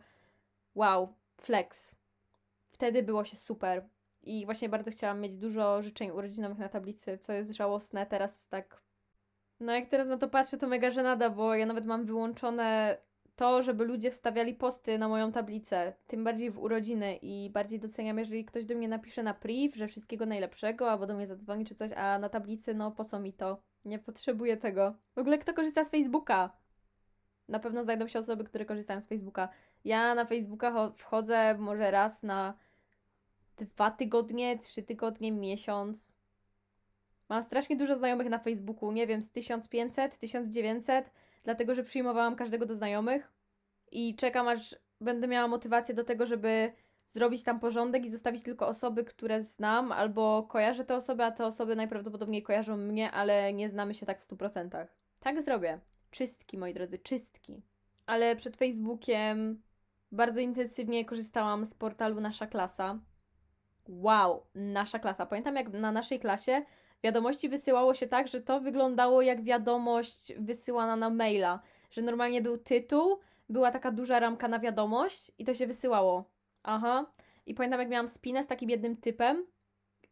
Wow, 0.76 1.14
flex. 1.42 1.96
Wtedy 2.72 3.04
było 3.04 3.24
się 3.24 3.36
super. 3.36 3.86
I 4.24 4.46
właśnie 4.46 4.70
bardzo 4.70 4.92
chciałam 4.92 5.22
mieć 5.22 5.36
dużo 5.36 5.82
życzeń 5.82 6.12
urodzinowych 6.12 6.58
na 6.58 6.70
tablicy, 6.70 7.18
co 7.18 7.34
jest 7.34 7.54
żałosne 7.54 8.06
teraz 8.06 8.48
tak. 8.48 8.82
No 9.60 9.74
jak 9.74 9.90
teraz 9.90 10.08
na 10.08 10.18
to 10.18 10.30
patrzę, 10.30 10.58
to 10.58 10.68
mega 10.68 10.92
żenada, 10.92 11.30
bo 11.30 11.56
ja 11.56 11.66
nawet 11.66 11.86
mam 11.86 12.06
wyłączone 12.06 12.98
to, 13.44 13.64
żeby 13.64 13.84
ludzie 13.86 14.12
wstawiali 14.12 14.54
posty 14.54 14.98
na 14.98 15.08
moją 15.08 15.32
tablicę, 15.32 15.94
tym 16.08 16.24
bardziej 16.24 16.52
w 16.52 16.60
urodziny 16.60 17.20
i 17.22 17.50
bardziej 17.50 17.80
doceniam, 17.80 18.18
jeżeli 18.18 18.46
ktoś 18.46 18.66
do 18.66 18.76
mnie 18.76 18.88
napisze 18.88 19.24
na 19.24 19.34
priv, 19.34 19.78
że 19.78 19.88
wszystkiego 19.88 20.26
najlepszego, 20.26 20.92
albo 20.92 21.08
do 21.08 21.16
mnie 21.16 21.28
zadzwoni 21.28 21.66
czy 21.66 21.76
coś, 21.76 21.92
a 21.92 22.20
na 22.20 22.30
tablicy, 22.30 22.74
no 22.74 22.92
po 22.92 23.06
co 23.06 23.20
mi 23.20 23.34
to? 23.34 23.58
Nie 23.86 24.00
potrzebuję 24.00 24.58
tego. 24.58 24.96
W 25.16 25.20
ogóle 25.20 25.38
kto 25.38 25.54
korzysta 25.54 25.84
z 25.84 25.92
Facebooka? 25.92 26.50
Na 27.48 27.60
pewno 27.60 27.84
znajdą 27.84 28.08
się 28.08 28.20
osoby, 28.20 28.44
które 28.44 28.66
korzystają 28.66 29.02
z 29.02 29.08
Facebooka. 29.08 29.50
Ja 29.86 30.16
na 30.16 30.26
Facebooka 30.26 30.92
wchodzę 30.98 31.56
może 31.58 31.92
raz 31.92 32.24
na 32.24 32.54
dwa 33.58 33.92
tygodnie, 33.92 34.60
trzy 34.60 34.84
tygodnie, 34.84 35.32
miesiąc. 35.32 36.18
Mam 37.30 37.44
strasznie 37.44 37.76
dużo 37.76 37.96
znajomych 37.96 38.30
na 38.30 38.40
Facebooku, 38.40 38.92
nie 38.92 39.08
wiem, 39.08 39.22
z 39.22 39.32
1500, 39.32 40.18
1900 40.18 41.12
dlatego 41.44 41.76
że 41.76 41.84
przyjmowałam 41.84 42.36
każdego 42.36 42.66
do 42.66 42.76
znajomych 42.76 43.33
i 43.94 44.16
czekam 44.16 44.48
aż 44.48 44.76
będę 45.02 45.28
miała 45.28 45.48
motywację 45.48 45.96
do 45.96 46.04
tego, 46.04 46.26
żeby 46.26 46.72
zrobić 47.10 47.44
tam 47.44 47.60
porządek 47.60 48.06
i 48.06 48.10
zostawić 48.10 48.44
tylko 48.44 48.68
osoby, 48.68 49.04
które 49.04 49.42
znam, 49.42 49.92
albo 49.92 50.44
kojarzę 50.44 50.86
te 50.86 50.96
osoby, 50.96 51.24
a 51.24 51.32
te 51.32 51.46
osoby 51.46 51.76
najprawdopodobniej 51.76 52.44
kojarzą 52.44 52.78
mnie, 52.78 53.12
ale 53.12 53.54
nie 53.54 53.70
znamy 53.70 53.94
się 53.94 54.06
tak 54.06 54.22
w 54.22 54.28
100%. 54.28 54.88
Tak 55.20 55.42
zrobię. 55.42 55.80
Czystki, 56.12 56.58
moi 56.58 56.74
drodzy, 56.74 57.00
czystki. 57.00 57.62
Ale 58.06 58.36
przed 58.36 58.58
Facebookiem 58.58 59.62
bardzo 60.12 60.40
intensywnie 60.40 61.06
korzystałam 61.06 61.66
z 61.66 61.74
portalu 61.74 62.22
Nasza 62.22 62.48
Klasa. 62.48 63.00
Wow, 63.88 64.46
Nasza 64.56 65.00
Klasa. 65.00 65.26
Pamiętam 65.26 65.56
jak 65.56 65.74
na 65.74 65.92
naszej 65.92 66.20
klasie 66.20 66.62
wiadomości 67.04 67.50
wysyłało 67.50 67.94
się 67.94 68.08
tak, 68.08 68.28
że 68.28 68.42
to 68.42 68.60
wyglądało 68.60 69.22
jak 69.22 69.44
wiadomość 69.44 70.34
wysyłana 70.40 70.96
na 70.96 71.10
maila, 71.10 71.60
że 71.92 72.02
normalnie 72.02 72.42
był 72.42 72.58
tytuł, 72.58 73.20
była 73.50 73.72
taka 73.72 73.92
duża 73.92 74.20
ramka 74.20 74.48
na 74.48 74.60
wiadomość 74.60 75.32
i 75.38 75.46
to 75.46 75.54
się 75.54 75.68
wysyłało. 75.68 76.32
Aha. 76.64 77.06
I 77.46 77.54
pamiętam, 77.54 77.80
jak 77.80 77.90
miałam 77.90 78.08
spinę 78.08 78.44
z 78.44 78.48
takim 78.48 78.70
jednym 78.70 78.98
typem 78.98 79.46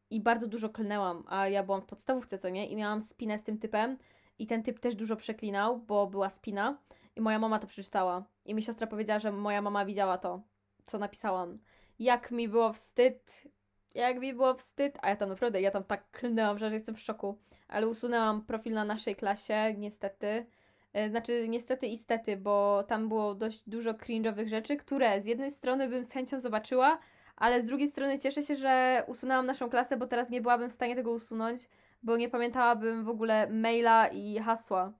i 0.09 0.21
bardzo 0.21 0.47
dużo 0.47 0.69
klnęłam, 0.69 1.23
a 1.27 1.47
ja 1.47 1.63
byłam 1.63 1.81
w 1.81 1.85
podstawówce, 1.85 2.37
co 2.37 2.49
nie? 2.49 2.67
I 2.67 2.75
miałam 2.75 3.01
spinę 3.01 3.37
z 3.37 3.43
tym 3.43 3.57
typem 3.57 3.97
i 4.39 4.47
ten 4.47 4.63
typ 4.63 4.79
też 4.79 4.95
dużo 4.95 5.15
przeklinał, 5.15 5.79
bo 5.79 6.07
była 6.07 6.29
spina 6.29 6.77
i 7.15 7.21
moja 7.21 7.39
mama 7.39 7.59
to 7.59 7.67
przeczytała. 7.67 8.23
I 8.45 8.55
mi 8.55 8.63
siostra 8.63 8.87
powiedziała, 8.87 9.19
że 9.19 9.31
moja 9.31 9.61
mama 9.61 9.85
widziała 9.85 10.17
to, 10.17 10.41
co 10.85 10.97
napisałam. 10.97 11.59
Jak 11.99 12.31
mi 12.31 12.47
było 12.49 12.73
wstyd, 12.73 13.47
jak 13.95 14.19
mi 14.19 14.33
było 14.33 14.53
wstyd, 14.53 14.97
a 15.01 15.09
ja 15.09 15.15
tam 15.15 15.29
naprawdę, 15.29 15.61
ja 15.61 15.71
tam 15.71 15.83
tak 15.83 16.11
klnęłam, 16.11 16.57
że 16.57 16.73
jestem 16.73 16.95
w 16.95 16.99
szoku, 16.99 17.39
ale 17.67 17.87
usunęłam 17.87 18.45
profil 18.45 18.73
na 18.73 18.85
naszej 18.85 19.15
klasie, 19.15 19.75
niestety. 19.77 20.45
E, 20.93 21.09
znaczy, 21.09 21.47
niestety 21.47 21.87
i 21.87 21.97
stety, 21.97 22.37
bo 22.37 22.83
tam 22.83 23.07
było 23.07 23.35
dość 23.35 23.69
dużo 23.69 23.91
cringe'owych 23.91 24.47
rzeczy, 24.47 24.77
które 24.77 25.21
z 25.21 25.25
jednej 25.25 25.51
strony 25.51 25.89
bym 25.89 26.05
z 26.05 26.11
chęcią 26.11 26.39
zobaczyła, 26.39 26.99
ale 27.35 27.61
z 27.61 27.65
drugiej 27.65 27.87
strony 27.87 28.19
cieszę 28.19 28.41
się, 28.41 28.55
że 28.55 29.03
usunęłam 29.07 29.45
naszą 29.45 29.69
klasę, 29.69 29.97
bo 29.97 30.07
teraz 30.07 30.29
nie 30.29 30.41
byłabym 30.41 30.69
w 30.69 30.73
stanie 30.73 30.95
tego 30.95 31.11
usunąć, 31.11 31.61
bo 32.03 32.17
nie 32.17 32.29
pamiętałabym 32.29 33.03
w 33.03 33.09
ogóle 33.09 33.49
maila 33.49 34.07
i 34.07 34.39
hasła. 34.39 34.93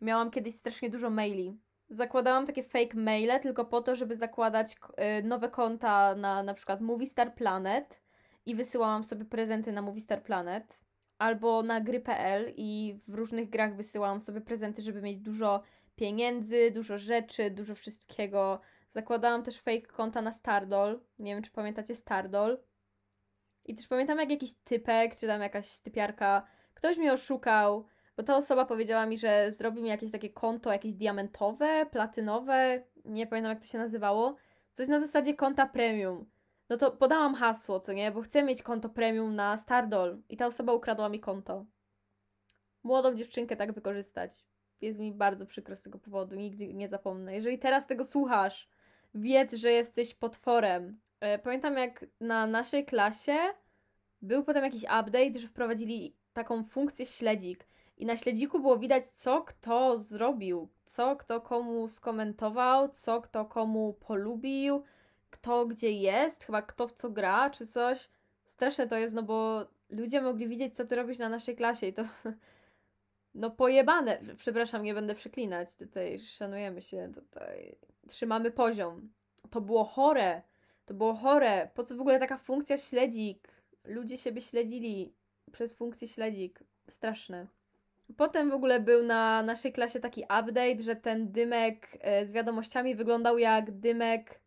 Miałam 0.00 0.30
kiedyś 0.30 0.54
strasznie 0.54 0.90
dużo 0.90 1.10
maili. 1.10 1.58
Zakładałam 1.88 2.46
takie 2.46 2.62
fake 2.62 2.96
maile 2.96 3.40
tylko 3.40 3.64
po 3.64 3.80
to, 3.80 3.96
żeby 3.96 4.16
zakładać 4.16 4.74
y, 4.74 5.22
nowe 5.22 5.48
konta 5.48 6.14
na 6.14 6.42
na 6.42 6.54
przykład 6.54 6.80
Movie 6.80 7.06
Star 7.06 7.34
Planet 7.34 8.02
i 8.46 8.54
wysyłałam 8.54 9.04
sobie 9.04 9.24
prezenty 9.24 9.72
na 9.72 9.82
Movie 9.82 10.00
Star 10.00 10.22
Planet 10.22 10.80
albo 11.20 11.62
na 11.62 11.80
gry.pl 11.80 12.52
i 12.56 12.98
w 13.08 13.14
różnych 13.14 13.50
grach 13.50 13.76
wysyłałam 13.76 14.20
sobie 14.20 14.40
prezenty, 14.40 14.82
żeby 14.82 15.02
mieć 15.02 15.18
dużo 15.18 15.62
pieniędzy, 15.96 16.70
dużo 16.70 16.98
rzeczy, 16.98 17.50
dużo 17.50 17.74
wszystkiego. 17.74 18.60
Zakładałam 18.94 19.42
też 19.42 19.60
fake 19.60 19.86
konta 19.86 20.22
na 20.22 20.32
Stardoll. 20.32 21.00
Nie 21.18 21.34
wiem, 21.34 21.42
czy 21.42 21.50
pamiętacie 21.50 21.94
Stardoll. 21.94 22.58
I 23.64 23.74
też 23.74 23.88
pamiętam, 23.88 24.18
jak 24.18 24.30
jakiś 24.30 24.54
typek, 24.54 25.16
czy 25.16 25.26
tam 25.26 25.40
jakaś 25.40 25.80
typiarka, 25.80 26.46
ktoś 26.74 26.96
mnie 26.96 27.12
oszukał, 27.12 27.86
bo 28.16 28.22
ta 28.22 28.36
osoba 28.36 28.64
powiedziała 28.64 29.06
mi, 29.06 29.18
że 29.18 29.52
zrobi 29.52 29.82
mi 29.82 29.88
jakieś 29.88 30.10
takie 30.10 30.30
konto, 30.30 30.72
jakieś 30.72 30.92
diamentowe, 30.92 31.86
platynowe, 31.90 32.82
nie 33.04 33.26
pamiętam 33.26 33.50
jak 33.50 33.60
to 33.60 33.66
się 33.66 33.78
nazywało, 33.78 34.36
coś 34.72 34.88
na 34.88 35.00
zasadzie 35.00 35.34
konta 35.34 35.66
premium. 35.66 36.30
No 36.70 36.76
to 36.76 36.90
podałam 36.90 37.34
hasło, 37.34 37.80
co 37.80 37.92
nie, 37.92 38.10
bo 38.10 38.22
chcę 38.22 38.42
mieć 38.42 38.62
konto 38.62 38.88
premium 38.88 39.34
na 39.34 39.56
Stardoll 39.56 40.22
i 40.28 40.36
ta 40.36 40.46
osoba 40.46 40.72
ukradła 40.72 41.08
mi 41.08 41.20
konto. 41.20 41.66
Młodą 42.82 43.14
dziewczynkę 43.14 43.56
tak 43.56 43.72
wykorzystać. 43.72 44.44
Jest 44.80 44.98
mi 44.98 45.12
bardzo 45.12 45.46
przykro 45.46 45.76
z 45.76 45.82
tego 45.82 45.98
powodu, 45.98 46.36
nigdy 46.36 46.74
nie 46.74 46.88
zapomnę. 46.88 47.34
Jeżeli 47.34 47.58
teraz 47.58 47.86
tego 47.86 48.04
słuchasz, 48.04 48.68
wiedz, 49.14 49.54
że 49.54 49.72
jesteś 49.72 50.14
potworem. 50.14 51.00
E, 51.20 51.38
pamiętam 51.38 51.76
jak 51.76 52.06
na 52.20 52.46
naszej 52.46 52.84
klasie 52.84 53.38
był 54.22 54.44
potem 54.44 54.64
jakiś 54.64 54.82
update, 54.82 55.40
że 55.40 55.48
wprowadzili 55.48 56.16
taką 56.32 56.64
funkcję 56.64 57.06
śledzik. 57.06 57.66
I 57.96 58.06
na 58.06 58.16
śledziku 58.16 58.60
było 58.60 58.78
widać, 58.78 59.06
co 59.06 59.42
kto 59.42 59.98
zrobił, 59.98 60.68
co 60.84 61.16
kto 61.16 61.40
komu 61.40 61.88
skomentował, 61.88 62.88
co 62.88 63.20
kto 63.20 63.44
komu 63.44 63.92
polubił, 63.92 64.82
kto 65.30 65.66
gdzie 65.66 65.92
jest, 65.92 66.44
chyba 66.44 66.62
kto 66.62 66.88
w 66.88 66.92
co 66.92 67.10
gra, 67.10 67.50
czy 67.50 67.66
coś. 67.66 68.08
Straszne 68.46 68.88
to 68.88 68.96
jest, 68.96 69.14
no 69.14 69.22
bo 69.22 69.66
ludzie 69.90 70.20
mogli 70.20 70.48
widzieć, 70.48 70.76
co 70.76 70.84
ty 70.84 70.96
robisz 70.96 71.18
na 71.18 71.28
naszej 71.28 71.56
klasie 71.56 71.86
i 71.86 71.92
to. 71.92 72.04
No 73.34 73.50
pojebane. 73.50 74.20
Przepraszam, 74.38 74.82
nie 74.82 74.94
będę 74.94 75.14
przeklinać. 75.14 75.76
Tutaj 75.76 76.18
szanujemy 76.18 76.82
się, 76.82 77.10
tutaj 77.14 77.76
trzymamy 78.08 78.50
poziom. 78.50 79.12
To 79.50 79.60
było 79.60 79.84
chore. 79.84 80.42
To 80.86 80.94
było 80.94 81.14
chore. 81.14 81.68
Po 81.74 81.84
co 81.84 81.96
w 81.96 82.00
ogóle 82.00 82.18
taka 82.18 82.36
funkcja 82.36 82.78
śledzik? 82.78 83.48
Ludzie 83.84 84.18
siebie 84.18 84.40
śledzili 84.40 85.14
przez 85.52 85.74
funkcję 85.74 86.08
śledzik. 86.08 86.60
Straszne. 86.88 87.46
Potem 88.16 88.50
w 88.50 88.54
ogóle 88.54 88.80
był 88.80 89.02
na 89.02 89.42
naszej 89.42 89.72
klasie 89.72 90.00
taki 90.00 90.22
update, 90.22 90.80
że 90.80 90.96
ten 90.96 91.32
dymek 91.32 91.88
e, 92.00 92.26
z 92.26 92.32
wiadomościami 92.32 92.94
wyglądał 92.94 93.38
jak 93.38 93.70
dymek, 93.70 94.40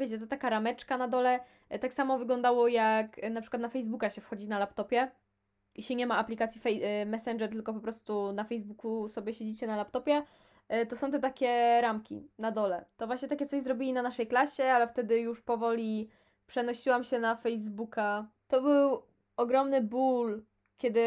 wiecie, 0.00 0.18
to 0.18 0.26
taka 0.26 0.50
rameczka 0.50 0.98
na 0.98 1.08
dole. 1.08 1.40
E, 1.68 1.78
tak 1.78 1.92
samo 1.92 2.18
wyglądało 2.18 2.68
jak 2.68 3.18
e, 3.18 3.30
na 3.30 3.40
przykład 3.40 3.62
na 3.62 3.68
Facebooka 3.68 4.10
się 4.10 4.20
wchodzi 4.20 4.48
na 4.48 4.58
laptopie 4.58 5.10
i 5.74 5.82
się 5.82 5.94
nie 5.94 6.06
ma 6.06 6.16
aplikacji 6.16 6.60
Messenger, 7.06 7.50
tylko 7.50 7.74
po 7.74 7.80
prostu 7.80 8.32
na 8.32 8.44
Facebooku 8.44 9.08
sobie 9.08 9.34
siedzicie 9.34 9.66
na 9.66 9.76
laptopie, 9.76 10.22
to 10.88 10.96
są 10.96 11.10
te 11.10 11.18
takie 11.18 11.80
ramki 11.80 12.28
na 12.38 12.50
dole. 12.50 12.84
To 12.96 13.06
właśnie 13.06 13.28
takie 13.28 13.46
coś 13.46 13.62
zrobili 13.62 13.92
na 13.92 14.02
naszej 14.02 14.26
klasie, 14.26 14.64
ale 14.64 14.88
wtedy 14.88 15.20
już 15.20 15.42
powoli 15.42 16.10
przenosiłam 16.46 17.04
się 17.04 17.18
na 17.18 17.36
Facebooka. 17.36 18.26
To 18.48 18.62
był 18.62 19.02
ogromny 19.36 19.82
ból, 19.82 20.42
kiedy 20.78 21.04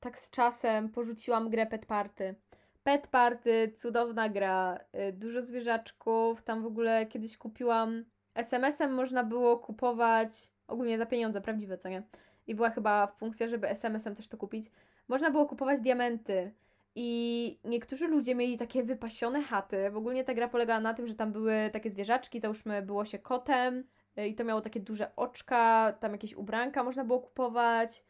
tak 0.00 0.18
z 0.18 0.30
czasem 0.30 0.88
porzuciłam 0.88 1.50
grę 1.50 1.66
Pet 1.66 1.86
Party. 1.86 2.34
Pet 2.82 3.06
Party, 3.06 3.72
cudowna 3.76 4.28
gra, 4.28 4.78
y, 5.08 5.12
dużo 5.12 5.42
zwierzaczków, 5.42 6.42
tam 6.42 6.62
w 6.62 6.66
ogóle 6.66 7.06
kiedyś 7.06 7.38
kupiłam 7.38 8.04
SMS-em 8.34 8.94
można 8.94 9.24
było 9.24 9.58
kupować 9.58 10.52
ogólnie 10.66 10.98
za 10.98 11.06
pieniądze, 11.06 11.40
prawdziwe, 11.40 11.78
co 11.78 11.88
nie? 11.88 12.02
I 12.46 12.54
była 12.54 12.70
chyba 12.70 13.06
funkcja, 13.06 13.48
żeby 13.48 13.68
SMS-em 13.68 14.14
też 14.14 14.28
to 14.28 14.36
kupić. 14.36 14.70
Można 15.08 15.30
było 15.30 15.46
kupować 15.46 15.80
diamenty. 15.80 16.52
I 16.94 17.58
niektórzy 17.64 18.08
ludzie 18.08 18.34
mieli 18.34 18.58
takie 18.58 18.82
wypasione 18.82 19.42
chaty. 19.42 19.90
W 19.90 19.96
ogóle 19.96 20.24
ta 20.24 20.34
gra 20.34 20.48
polegała 20.48 20.80
na 20.80 20.94
tym, 20.94 21.06
że 21.06 21.14
tam 21.14 21.32
były 21.32 21.70
takie 21.72 21.90
zwierzaczki, 21.90 22.40
załóżmy 22.40 22.82
było 22.82 23.04
się 23.04 23.18
kotem 23.18 23.84
y, 24.18 24.28
i 24.28 24.34
to 24.34 24.44
miało 24.44 24.60
takie 24.60 24.80
duże 24.80 25.16
oczka, 25.16 25.92
tam 26.00 26.12
jakieś 26.12 26.34
ubranka 26.34 26.84
można 26.84 27.04
było 27.04 27.20
kupować, 27.20 28.04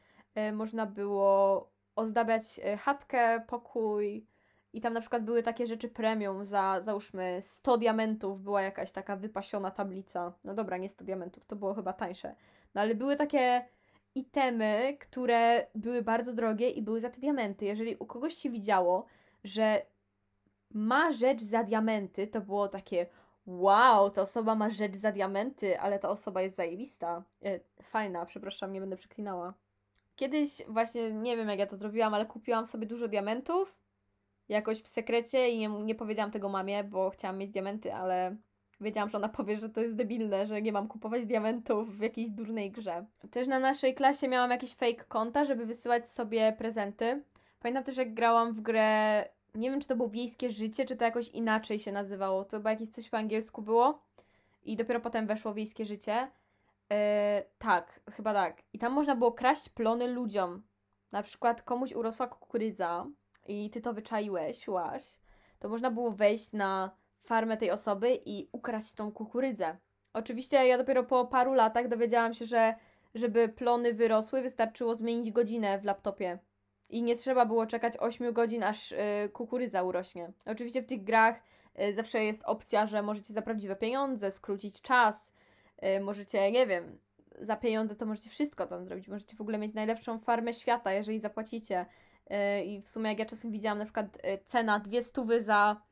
y, 0.49 0.53
można 0.53 0.87
było 0.87 1.71
ozdabiać 1.97 2.61
chatkę, 2.79 3.43
pokój 3.47 4.27
i 4.73 4.81
tam 4.81 4.93
na 4.93 5.01
przykład 5.01 5.25
były 5.25 5.43
takie 5.43 5.67
rzeczy 5.67 5.89
premium 5.89 6.45
za 6.45 6.81
załóżmy 6.81 7.39
100 7.43 7.79
diamentów, 7.79 8.43
była 8.43 8.63
jakaś 8.63 8.93
taka 8.93 9.17
wypasiona 9.17 9.71
tablica. 9.71 10.33
No 10.45 10.55
dobra, 10.55 10.77
nie 10.77 10.89
100 10.89 11.05
diamentów, 11.05 11.45
to 11.45 11.57
było 11.57 11.75
chyba 11.75 11.93
tańsze. 11.93 12.35
No 12.75 12.81
ale 12.81 12.95
były 12.95 13.17
takie 13.17 13.65
itemy, 14.15 14.97
które 15.01 15.67
były 15.75 16.03
bardzo 16.03 16.33
drogie 16.33 16.71
i 16.71 16.83
były 16.83 17.01
za 17.01 17.11
te 17.11 17.21
diamenty. 17.21 17.65
Jeżeli 17.65 17.97
u 17.97 18.07
kogoś 18.07 18.35
się 18.35 18.51
widziało, 18.51 19.07
że 19.45 19.83
ma 20.71 21.13
rzecz 21.13 21.43
za 21.43 21.65
diamenty, 21.65 22.27
to 22.27 22.41
było 22.41 22.69
takie 22.69 23.07
wow, 23.47 24.11
ta 24.11 24.23
osoba 24.23 24.55
ma 24.55 24.71
rzecz 24.71 24.97
za 24.97 25.13
diamenty, 25.13 25.81
ale 25.81 25.99
ta 25.99 26.09
osoba 26.09 26.43
jest 26.43 26.57
zajebista. 26.57 27.23
E, 27.45 27.61
fajna, 27.83 28.27
przepraszam, 28.27 28.73
nie 28.73 28.81
będę 28.81 28.97
przeklinała. 28.97 29.55
Kiedyś 30.17 30.63
właśnie, 30.69 31.13
nie 31.13 31.37
wiem 31.37 31.49
jak 31.49 31.59
ja 31.59 31.67
to 31.67 31.77
zrobiłam, 31.77 32.15
ale 32.15 32.27
kupiłam 32.27 32.67
sobie 32.67 32.87
dużo 32.87 33.09
diamentów 33.09 33.82
jakoś 34.49 34.83
w 34.83 34.89
sekrecie 34.89 35.49
i 35.49 35.59
nie, 35.59 35.69
nie 35.69 35.95
powiedziałam 35.95 36.31
tego 36.31 36.49
mamie, 36.49 36.85
bo 36.85 37.11
chciałam 37.11 37.39
mieć 37.39 37.51
diamenty, 37.51 37.95
ale 37.95 38.37
wiedziałam, 38.81 39.09
że 39.09 39.19
ona 39.19 39.29
powie, 39.29 39.59
że 39.59 39.69
to 39.69 39.81
jest 39.81 39.95
debilne, 39.95 40.47
że 40.47 40.63
nie 40.63 40.73
mam 40.73 40.89
kupować 40.89 41.27
diamentów 41.27 41.99
w 41.99 42.01
jakiejś 42.01 42.31
durnej 42.31 42.71
grze. 42.71 43.07
Też 43.31 43.47
na 43.47 43.59
naszej 43.59 43.95
klasie 43.95 44.29
miałam 44.29 44.51
jakieś 44.51 44.75
fake 44.75 45.05
konta, 45.05 45.45
żeby 45.45 45.67
wysyłać 45.67 46.09
sobie 46.09 46.55
prezenty. 46.59 47.23
Pamiętam 47.61 47.85
też, 47.85 47.97
jak 47.97 48.15
grałam 48.15 48.53
w 48.53 48.61
grę, 48.61 49.25
nie 49.55 49.71
wiem, 49.71 49.81
czy 49.81 49.89
to 49.89 49.97
było 49.97 50.09
Wiejskie 50.09 50.51
Życie, 50.51 50.85
czy 50.85 50.97
to 50.97 51.05
jakoś 51.05 51.29
inaczej 51.29 51.79
się 51.79 51.93
nazywało. 51.93 52.45
To 52.45 52.57
chyba 52.57 52.71
jakieś 52.71 52.89
coś 52.89 53.09
po 53.09 53.17
angielsku 53.17 53.63
było. 53.63 54.03
I 54.65 54.77
dopiero 54.77 55.01
potem 55.01 55.27
weszło 55.27 55.55
Wiejskie 55.55 55.85
Życie. 55.85 56.29
E, 56.93 57.43
tak, 57.59 58.01
chyba 58.11 58.33
tak. 58.35 58.63
I 58.73 58.79
tam 58.79 58.93
można 58.93 59.17
było 59.17 59.33
kraść 59.33 59.69
plony 59.69 60.09
ludziom. 60.09 60.63
Na 61.13 61.23
przykład 61.23 61.63
komuś 61.63 61.93
urosła 61.93 62.27
kukurydza 62.27 63.07
i 63.47 63.71
ty 63.71 63.81
to 63.81 63.93
wyczaiłeś, 63.93 64.69
łaś, 64.69 65.19
to 65.59 65.69
można 65.69 65.91
było 65.91 66.11
wejść 66.11 66.53
na 66.53 66.97
farmę 67.23 67.57
tej 67.57 67.71
osoby 67.71 68.19
i 68.27 68.49
ukraść 68.53 68.93
tą 68.93 69.13
kukurydzę. 69.13 69.77
Oczywiście 70.13 70.67
ja 70.67 70.79
dopiero 70.79 71.05
po 71.05 71.27
paru 71.27 71.55
latach 71.55 71.89
dowiedziałam 71.89 72.35
się, 72.35 72.47
że 72.47 72.75
żeby 73.15 73.49
plony 73.49 73.95
wyrosły, 73.95 74.43
wystarczyło 74.43 74.95
zmienić 74.95 75.31
godzinę 75.31 75.79
w 75.79 75.85
laptopie. 75.85 76.39
I 76.91 77.03
nie 77.03 77.17
trzeba 77.17 77.47
było 77.47 77.67
czekać 77.67 77.95
8 77.99 78.33
godzin, 78.33 78.63
aż 78.63 78.93
y, 78.93 78.97
kukurydza 79.33 79.83
urośnie. 79.83 80.33
Oczywiście 80.47 80.83
w 80.83 80.87
tych 80.87 81.05
grach 81.05 81.43
y, 81.81 81.95
zawsze 81.95 82.25
jest 82.25 82.43
opcja, 82.45 82.87
że 82.87 83.03
możecie 83.03 83.35
za 83.35 83.43
prawdziwe 83.43 83.77
pieniądze 83.77 84.31
skrócić 84.31 84.81
czas, 84.81 85.33
Y, 85.83 86.01
możecie, 86.01 86.53
nie 86.53 86.67
wiem, 86.67 86.99
za 87.41 87.57
pieniądze 87.57 87.97
to 87.97 88.07
możecie 88.07 88.31
wszystko 88.31 88.67
tam 88.67 88.85
zrobić. 88.85 89.09
Możecie 89.09 89.37
w 89.37 89.41
ogóle 89.41 89.59
mieć 89.59 89.75
najlepszą 89.75 90.19
farmę 90.19 90.55
świata, 90.55 90.93
jeżeli 90.93 91.21
zapłacicie. 91.21 91.87
Y, 92.33 92.65
I 92.65 92.83
w 92.83 92.89
sumie, 92.89 93.11
jak 93.11 93.19
ja 93.19 93.27
czasem 93.27 93.51
widziałam 93.51 93.79
na 93.79 93.85
przykład 93.85 94.17
y, 94.17 94.45
cena 94.45 94.79
dwie 94.79 95.03
stówy 95.03 95.43
za 95.43 95.83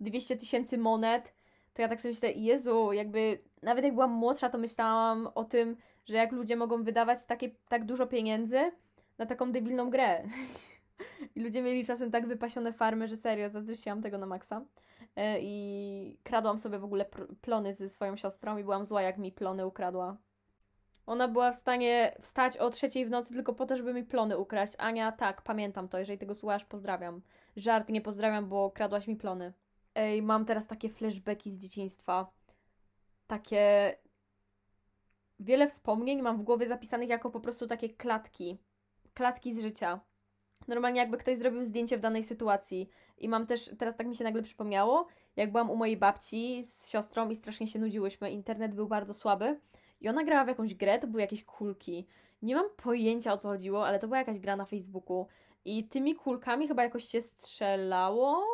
200 0.00 0.36
tysięcy 0.36 0.78
monet, 0.78 1.34
to 1.74 1.82
ja 1.82 1.88
tak 1.88 2.00
sobie 2.00 2.14
myślę, 2.14 2.32
Jezu, 2.32 2.92
jakby 2.92 3.38
nawet 3.62 3.84
jak 3.84 3.94
byłam 3.94 4.10
młodsza, 4.10 4.48
to 4.48 4.58
myślałam 4.58 5.28
o 5.34 5.44
tym, 5.44 5.76
że 6.06 6.16
jak 6.16 6.32
ludzie 6.32 6.56
mogą 6.56 6.82
wydawać 6.82 7.24
takie, 7.24 7.50
tak 7.68 7.84
dużo 7.84 8.06
pieniędzy 8.06 8.72
na 9.18 9.26
taką 9.26 9.52
debilną 9.52 9.90
grę. 9.90 10.22
I 11.36 11.40
ludzie 11.40 11.62
mieli 11.62 11.84
czasem 11.86 12.10
tak 12.10 12.26
wypasione 12.26 12.72
farmy, 12.72 13.08
że 13.08 13.16
serio, 13.16 13.48
zazdrościłam 13.48 14.02
tego 14.02 14.18
na 14.18 14.26
maksa. 14.26 14.64
E, 15.16 15.40
i 15.40 16.18
kradłam 16.22 16.58
sobie 16.58 16.78
w 16.78 16.84
ogóle 16.84 17.06
plony 17.40 17.74
ze 17.74 17.88
swoją 17.88 18.16
siostrą 18.16 18.58
i 18.58 18.62
byłam 18.62 18.84
zła, 18.84 19.02
jak 19.02 19.18
mi 19.18 19.32
plony 19.32 19.66
ukradła. 19.66 20.16
Ona 21.06 21.28
była 21.28 21.52
w 21.52 21.56
stanie 21.56 22.16
wstać 22.20 22.56
o 22.56 22.70
trzeciej 22.70 23.06
w 23.06 23.10
nocy 23.10 23.34
tylko 23.34 23.54
po 23.54 23.66
to, 23.66 23.76
żeby 23.76 23.94
mi 23.94 24.04
plony 24.04 24.38
ukraść. 24.38 24.74
Ania, 24.78 25.12
tak, 25.12 25.42
pamiętam 25.42 25.88
to. 25.88 25.98
Jeżeli 25.98 26.18
tego 26.18 26.34
słuchasz, 26.34 26.64
pozdrawiam. 26.64 27.22
Żart, 27.56 27.88
nie 27.88 28.00
pozdrawiam, 28.00 28.48
bo 28.48 28.70
kradłaś 28.70 29.06
mi 29.06 29.16
plony. 29.16 29.52
Ej, 29.94 30.22
mam 30.22 30.44
teraz 30.44 30.66
takie 30.66 30.88
flashbacki 30.88 31.50
z 31.50 31.58
dzieciństwa. 31.58 32.30
Takie... 33.26 33.94
Wiele 35.40 35.68
wspomnień 35.68 36.22
mam 36.22 36.38
w 36.38 36.42
głowie 36.42 36.68
zapisanych 36.68 37.08
jako 37.08 37.30
po 37.30 37.40
prostu 37.40 37.66
takie 37.66 37.88
klatki. 37.88 38.58
Klatki 39.14 39.54
z 39.54 39.60
życia. 39.60 40.00
Normalnie 40.68 41.00
jakby 41.00 41.16
ktoś 41.16 41.38
zrobił 41.38 41.64
zdjęcie 41.64 41.98
w 41.98 42.00
danej 42.00 42.22
sytuacji. 42.22 42.88
I 43.18 43.28
mam 43.28 43.46
też, 43.46 43.70
teraz 43.78 43.96
tak 43.96 44.06
mi 44.06 44.16
się 44.16 44.24
nagle 44.24 44.42
przypomniało, 44.42 45.06
jak 45.36 45.52
byłam 45.52 45.70
u 45.70 45.76
mojej 45.76 45.96
babci 45.96 46.64
z 46.64 46.88
siostrą 46.88 47.30
i 47.30 47.34
strasznie 47.34 47.66
się 47.66 47.78
nudziłyśmy, 47.78 48.30
internet 48.30 48.74
był 48.74 48.86
bardzo 48.86 49.14
słaby. 49.14 49.60
I 50.00 50.08
ona 50.08 50.24
grała 50.24 50.44
w 50.44 50.48
jakąś 50.48 50.74
grę, 50.74 50.98
to 50.98 51.06
były 51.06 51.20
jakieś 51.20 51.44
kulki. 51.44 52.06
Nie 52.42 52.56
mam 52.56 52.66
pojęcia 52.76 53.32
o 53.32 53.38
co 53.38 53.48
chodziło, 53.48 53.86
ale 53.86 53.98
to 53.98 54.06
była 54.06 54.18
jakaś 54.18 54.38
gra 54.38 54.56
na 54.56 54.64
Facebooku. 54.64 55.26
I 55.64 55.84
tymi 55.84 56.14
kulkami 56.14 56.68
chyba 56.68 56.82
jakoś 56.82 57.04
się 57.04 57.22
strzelało. 57.22 58.44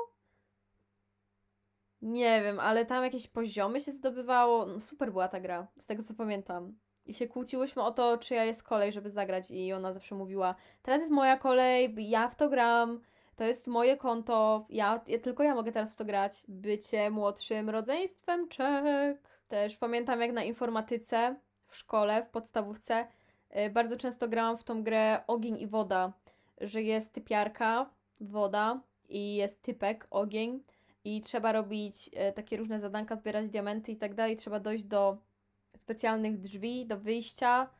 Nie 2.03 2.43
wiem, 2.43 2.61
ale 2.61 2.87
tam 2.87 3.05
jakieś 3.05 3.29
poziomy 3.29 3.81
się 3.81 3.93
zdobywało. 3.93 4.67
No, 4.67 4.81
super 4.81 5.13
była 5.13 5.29
ta 5.29 5.41
gra, 5.41 5.67
z 5.79 5.87
tego 5.87 6.03
co 6.03 6.15
pamiętam. 6.15 6.79
I 7.07 7.15
się 7.15 7.29
kłóciłyśmy 7.29 7.83
o 7.83 7.91
to, 7.91 8.19
czyja 8.19 8.45
jest 8.45 8.63
kolej, 8.63 8.93
żeby 8.93 9.11
zagrać. 9.11 9.51
I 9.51 9.73
ona 9.73 9.93
zawsze 9.93 10.15
mówiła: 10.15 10.55
Teraz 10.83 11.01
jest 11.01 11.13
moja 11.13 11.37
kolej, 11.37 11.95
ja 11.99 12.29
w 12.29 12.37
to 12.37 12.49
gram, 12.49 13.01
to 13.37 13.45
jest 13.45 13.67
moje 13.67 13.97
konto, 13.97 14.67
ja, 14.71 15.01
ja 15.09 15.19
tylko 15.19 15.43
ja 15.43 15.55
mogę 15.55 15.73
teraz 15.73 15.93
w 15.93 15.97
to 15.97 16.05
grać. 16.05 16.43
Bycie 16.49 17.11
młodszym 17.11 17.71
rodzeństwem, 17.71 18.49
czek. 18.49 19.32
Też 19.53 19.77
pamiętam, 19.77 20.21
jak 20.21 20.33
na 20.33 20.45
informatyce 20.45 21.37
w 21.67 21.77
szkole, 21.77 22.23
w 22.23 22.29
podstawówce, 22.29 23.07
yy, 23.51 23.71
bardzo 23.71 23.97
często 23.97 24.29
grałam 24.29 24.57
w 24.57 24.65
tą 24.65 24.83
grę 24.83 25.23
Ogień 25.27 25.61
i 25.61 25.67
Woda, 25.67 26.13
że 26.61 26.83
jest 26.83 27.13
typiarka, 27.13 27.91
woda 28.21 28.81
i 29.09 29.35
jest 29.35 29.63
typek, 29.63 30.07
ogień 30.11 30.63
i 31.05 31.21
trzeba 31.21 31.53
robić 31.53 32.11
e, 32.13 32.33
takie 32.33 32.57
różne 32.57 32.81
zadanka, 32.81 33.17
zbierać 33.17 33.49
diamenty 33.49 33.93
i 33.93 33.97
tak 33.97 34.15
dalej. 34.15 34.37
Trzeba 34.37 34.61
dojść 34.61 34.85
do 34.85 35.19
specjalnych 35.77 36.39
drzwi, 36.39 36.87
do 36.87 36.99
wyjścia 36.99 37.71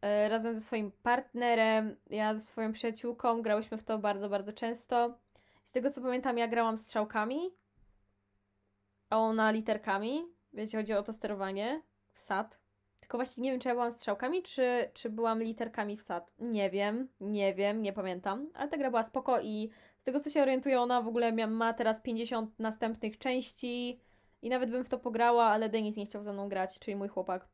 e, 0.00 0.28
razem 0.28 0.54
ze 0.54 0.60
swoim 0.60 0.92
partnerem. 1.02 1.96
Ja 2.10 2.34
ze 2.34 2.40
swoją 2.40 2.72
przyjaciółką 2.72 3.42
grałyśmy 3.42 3.78
w 3.78 3.84
to 3.84 3.98
bardzo, 3.98 4.28
bardzo 4.28 4.52
często. 4.52 5.18
Z 5.64 5.72
tego 5.72 5.90
co 5.90 6.00
pamiętam, 6.00 6.38
ja 6.38 6.48
grałam 6.48 6.78
strzałkami, 6.78 7.50
a 9.10 9.18
ona 9.18 9.50
literkami. 9.50 10.33
Wiecie, 10.54 10.78
chodzi 10.78 10.92
o 10.92 11.02
to 11.02 11.12
sterowanie 11.12 11.82
w 12.12 12.18
SAT. 12.18 12.60
Tylko 13.00 13.18
właśnie 13.18 13.42
nie 13.42 13.50
wiem, 13.50 13.60
czy 13.60 13.68
ja 13.68 13.74
byłam 13.74 13.92
strzałkami, 13.92 14.42
czy, 14.42 14.90
czy 14.94 15.10
byłam 15.10 15.42
literkami 15.42 15.96
w 15.96 16.02
SAT. 16.02 16.32
Nie 16.38 16.70
wiem, 16.70 17.08
nie 17.20 17.54
wiem, 17.54 17.82
nie 17.82 17.92
pamiętam. 17.92 18.50
Ale 18.54 18.68
ta 18.68 18.76
gra 18.76 18.90
była 18.90 19.02
spoko 19.02 19.40
i 19.40 19.70
z 19.98 20.02
tego 20.04 20.20
co 20.20 20.30
się 20.30 20.42
orientuję, 20.42 20.80
ona 20.80 21.02
w 21.02 21.08
ogóle 21.08 21.46
ma 21.46 21.72
teraz 21.72 22.00
50 22.00 22.58
następnych 22.58 23.18
części 23.18 24.00
i 24.42 24.48
nawet 24.48 24.70
bym 24.70 24.84
w 24.84 24.88
to 24.88 24.98
pograła, 24.98 25.44
ale 25.44 25.68
Denis 25.68 25.96
nie 25.96 26.06
chciał 26.06 26.22
ze 26.22 26.32
mną 26.32 26.48
grać, 26.48 26.78
czyli 26.78 26.96
mój 26.96 27.08
chłopak. 27.08 27.48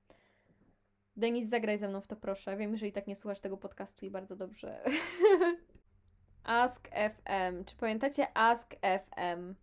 Denis, 1.17 1.49
zagraj 1.49 1.79
ze 1.79 1.89
mną 1.89 2.01
w 2.01 2.07
to 2.07 2.17
proszę. 2.17 2.57
Wiem, 2.57 2.77
że 2.77 2.87
i 2.87 2.93
tak 2.93 3.07
nie 3.07 3.17
słuchasz 3.17 3.41
tego 3.41 3.57
podcastu 3.57 4.07
i 4.07 4.11
bardzo 4.11 4.37
dobrze. 4.37 4.85
Ask 6.45 6.89
FM. 6.89 7.65
Czy 7.65 7.77
pamiętacie 7.77 8.27
Ask 8.35 8.75
FM? 8.81 9.55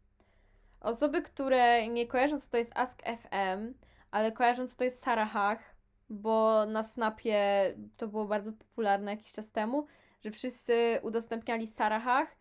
Osoby, 0.87 1.21
które 1.21 1.87
nie 1.87 2.07
kojarzą, 2.07 2.39
co 2.39 2.49
to 2.49 2.57
jest 2.57 2.71
Ask 2.75 3.01
FM, 3.03 3.73
ale 4.11 4.31
kojarzą, 4.31 4.67
co 4.67 4.75
to 4.75 4.83
jest 4.83 4.99
Sarahach, 4.99 5.75
bo 6.09 6.65
na 6.65 6.83
Snapie 6.83 7.73
to 7.97 8.07
było 8.07 8.25
bardzo 8.25 8.53
popularne 8.53 9.11
jakiś 9.11 9.31
czas 9.31 9.51
temu, 9.51 9.87
że 10.21 10.31
wszyscy 10.31 10.99
udostępniali 11.03 11.67
Sarahach 11.67 12.35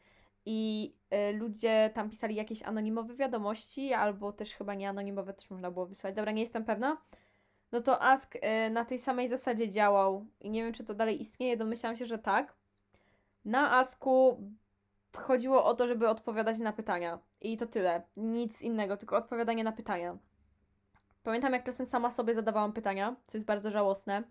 i 0.44 0.92
y, 1.30 1.32
ludzie 1.32 1.90
tam 1.94 2.10
pisali 2.10 2.34
jakieś 2.34 2.62
anonimowe 2.62 3.14
wiadomości, 3.14 3.92
albo 3.92 4.32
też 4.32 4.54
chyba 4.54 4.74
nie 4.74 4.88
anonimowe 4.88 5.34
też 5.34 5.50
można 5.50 5.70
było 5.70 5.86
wysłać. 5.86 6.14
Dobra, 6.14 6.32
nie 6.32 6.42
jestem 6.42 6.64
pewna. 6.64 6.96
No 7.72 7.80
to 7.80 8.02
Ask 8.02 8.36
y, 8.36 8.70
na 8.70 8.84
tej 8.84 8.98
samej 8.98 9.28
zasadzie 9.28 9.68
działał 9.68 10.26
i 10.40 10.50
nie 10.50 10.64
wiem, 10.64 10.72
czy 10.72 10.84
to 10.84 10.94
dalej 10.94 11.20
istnieje, 11.20 11.56
domyślam 11.56 11.96
się, 11.96 12.06
że 12.06 12.18
tak. 12.18 12.54
Na 13.44 13.78
Asku 13.78 14.42
chodziło 15.16 15.64
o 15.64 15.74
to, 15.74 15.88
żeby 15.88 16.08
odpowiadać 16.08 16.58
na 16.58 16.72
pytania. 16.72 17.18
I 17.40 17.56
to 17.56 17.66
tyle. 17.66 18.02
Nic 18.16 18.62
innego, 18.62 18.96
tylko 18.96 19.16
odpowiadanie 19.16 19.64
na 19.64 19.72
pytania. 19.72 20.18
Pamiętam, 21.22 21.52
jak 21.52 21.64
czasem 21.64 21.86
sama 21.86 22.10
sobie 22.10 22.34
zadawałam 22.34 22.72
pytania, 22.72 23.16
co 23.26 23.38
jest 23.38 23.46
bardzo 23.46 23.70
żałosne, 23.70 24.22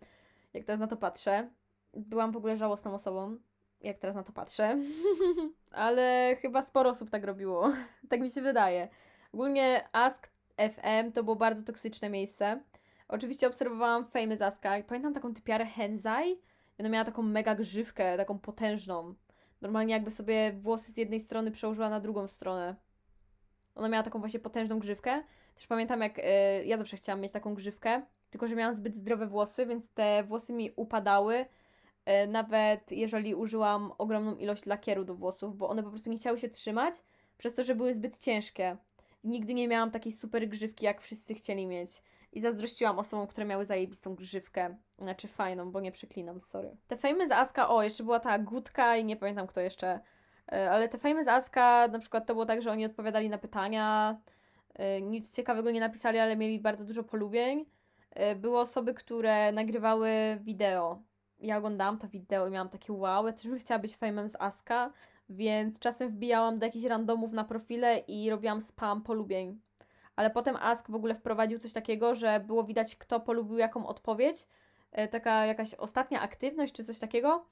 jak 0.53 0.65
teraz 0.65 0.79
na 0.79 0.87
to 0.87 0.97
patrzę. 0.97 1.49
Byłam 1.93 2.31
w 2.31 2.37
ogóle 2.37 2.57
żałosną 2.57 2.93
osobą 2.93 3.37
jak 3.85 3.97
teraz 3.97 4.15
na 4.15 4.23
to 4.23 4.31
patrzę. 4.33 4.77
Ale 5.71 6.37
chyba 6.41 6.61
sporo 6.61 6.89
osób 6.89 7.09
tak 7.09 7.23
robiło. 7.23 7.71
tak 8.09 8.21
mi 8.21 8.29
się 8.29 8.41
wydaje. 8.41 8.87
Ogólnie 9.33 9.89
Ask 9.91 10.31
FM 10.57 11.11
to 11.11 11.23
było 11.23 11.35
bardzo 11.35 11.63
toksyczne 11.63 12.09
miejsce. 12.09 12.63
Oczywiście 13.07 13.47
obserwowałam 13.47 14.05
Famous 14.05 14.41
Aska. 14.41 14.83
Pamiętam 14.87 15.13
taką 15.13 15.33
typiarę 15.33 15.65
Henzai. 15.65 16.41
Ona 16.79 16.89
miała 16.89 17.05
taką 17.05 17.21
mega 17.21 17.55
grzywkę, 17.55 18.17
taką 18.17 18.39
potężną. 18.39 19.15
Normalnie 19.61 19.93
jakby 19.93 20.11
sobie 20.11 20.53
włosy 20.53 20.91
z 20.91 20.97
jednej 20.97 21.19
strony 21.19 21.51
przełożyła 21.51 21.89
na 21.89 21.99
drugą 21.99 22.27
stronę. 22.27 22.75
Ona 23.75 23.89
miała 23.89 24.03
taką 24.03 24.19
właśnie 24.19 24.39
potężną 24.39 24.79
grzywkę. 24.79 25.23
Też 25.55 25.67
pamiętam, 25.67 26.01
jak 26.01 26.19
y, 26.19 26.21
ja 26.65 26.77
zawsze 26.77 26.97
chciałam 26.97 27.21
mieć 27.21 27.31
taką 27.31 27.55
grzywkę, 27.55 28.01
tylko 28.29 28.47
że 28.47 28.55
miałam 28.55 28.75
zbyt 28.75 28.95
zdrowe 28.95 29.27
włosy, 29.27 29.65
więc 29.65 29.89
te 29.89 30.23
włosy 30.23 30.53
mi 30.53 30.71
upadały 30.75 31.45
E, 32.05 32.27
nawet 32.27 32.91
jeżeli 32.91 33.35
użyłam 33.35 33.91
ogromną 33.97 34.35
ilość 34.35 34.65
lakieru 34.65 35.05
do 35.05 35.15
włosów, 35.15 35.57
bo 35.57 35.69
one 35.69 35.83
po 35.83 35.89
prostu 35.89 36.09
nie 36.09 36.17
chciały 36.17 36.39
się 36.39 36.49
trzymać, 36.49 36.93
przez 37.37 37.55
to, 37.55 37.63
że 37.63 37.75
były 37.75 37.93
zbyt 37.93 38.17
ciężkie. 38.17 38.77
Nigdy 39.23 39.53
nie 39.53 39.67
miałam 39.67 39.91
takiej 39.91 40.11
super 40.11 40.49
grzywki, 40.49 40.85
jak 40.85 41.01
wszyscy 41.01 41.33
chcieli 41.33 41.67
mieć. 41.67 41.89
I 42.31 42.41
zazdrościłam 42.41 42.99
osobom, 42.99 43.27
które 43.27 43.45
miały 43.45 43.65
zajebistą 43.65 44.15
grzywkę. 44.15 44.75
Znaczy 44.99 45.27
fajną, 45.27 45.71
bo 45.71 45.79
nie 45.79 45.91
przeklinam, 45.91 46.41
sorry. 46.41 46.77
Te 46.87 46.97
fejmy 46.97 47.27
z 47.27 47.31
Aska, 47.31 47.69
o, 47.69 47.83
jeszcze 47.83 48.03
była 48.03 48.19
ta 48.19 48.39
Gutka 48.39 48.97
i 48.97 49.05
nie 49.05 49.15
pamiętam 49.15 49.47
kto 49.47 49.61
jeszcze. 49.61 49.99
E, 50.51 50.71
ale 50.71 50.89
te 50.89 51.23
z 51.23 51.27
Aska, 51.27 51.87
na 51.87 51.99
przykład 51.99 52.25
to 52.25 52.33
było 52.33 52.45
tak, 52.45 52.61
że 52.61 52.71
oni 52.71 52.85
odpowiadali 52.85 53.29
na 53.29 53.37
pytania, 53.37 54.17
e, 54.73 55.01
nic 55.01 55.35
ciekawego 55.35 55.71
nie 55.71 55.79
napisali, 55.79 56.19
ale 56.19 56.35
mieli 56.35 56.59
bardzo 56.59 56.85
dużo 56.85 57.03
polubień. 57.03 57.65
Były 58.35 58.59
osoby, 58.59 58.93
które 58.93 59.51
nagrywały 59.51 60.09
wideo 60.41 60.99
ja 61.39 61.57
oglądałam 61.57 61.97
to 61.97 62.07
wideo 62.07 62.47
i 62.47 62.51
miałam 62.51 62.69
takie 62.69 62.93
wow, 62.93 63.27
ja 63.27 63.33
też 63.33 63.47
bym 63.47 63.59
chciała 63.59 63.79
być 63.79 63.95
famem 63.95 64.29
z 64.29 64.35
Aska, 64.39 64.91
więc 65.29 65.79
czasem 65.79 66.09
wbijałam 66.09 66.59
do 66.59 66.65
jakichś 66.65 66.85
randomów 66.85 67.31
na 67.31 67.43
profile 67.43 67.97
i 67.97 68.29
robiłam 68.29 68.61
spam 68.61 69.01
polubień. 69.03 69.61
Ale 70.15 70.29
potem 70.29 70.55
Ask 70.55 70.91
w 70.91 70.95
ogóle 70.95 71.15
wprowadził 71.15 71.59
coś 71.59 71.73
takiego, 71.73 72.15
że 72.15 72.39
było 72.39 72.63
widać, 72.63 72.95
kto 72.95 73.19
polubił 73.19 73.57
jaką 73.57 73.87
odpowiedź, 73.87 74.47
e, 74.91 75.07
taka 75.07 75.45
jakaś 75.45 75.73
ostatnia 75.73 76.21
aktywność 76.21 76.73
czy 76.73 76.83
coś 76.83 76.99
takiego. 76.99 77.45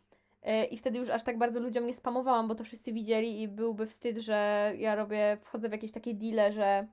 E, 0.44 0.66
I 0.66 0.78
wtedy 0.78 1.00
już 1.00 1.10
aż 1.10 1.24
tak 1.24 1.38
bardzo 1.38 1.60
ludziom 1.60 1.88
nie 1.88 1.94
spamowałam, 1.94 2.48
bo 2.48 2.56
to 2.56 2.64
wszyscy 2.64 2.94
widzieli 2.94 3.42
i 3.42 3.48
byłby 3.48 3.88
wstyd, 3.88 4.18
że 4.18 4.72
ja 4.78 4.96
robię, 4.96 5.38
wchodzę 5.42 5.70
w 5.70 5.72
jakieś 5.72 5.92
takie 5.92 6.14
deale, 6.14 6.52
że 6.52 6.88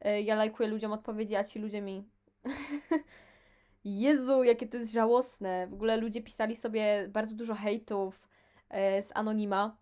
e, 0.00 0.22
ja 0.22 0.34
lajkuję 0.34 0.68
ludziom 0.68 0.92
odpowiedzi, 0.92 1.36
a 1.36 1.44
ci 1.44 1.58
ludzie 1.58 1.82
mi. 1.82 2.04
Jezu, 3.84 4.44
jakie 4.44 4.66
to 4.66 4.76
jest 4.76 4.92
żałosne. 4.92 5.66
W 5.66 5.74
ogóle 5.74 5.96
ludzie 5.96 6.22
pisali 6.22 6.56
sobie 6.56 7.08
bardzo 7.08 7.36
dużo 7.36 7.54
hejtów 7.54 8.28
e, 8.68 9.02
z 9.02 9.12
anonima, 9.14 9.76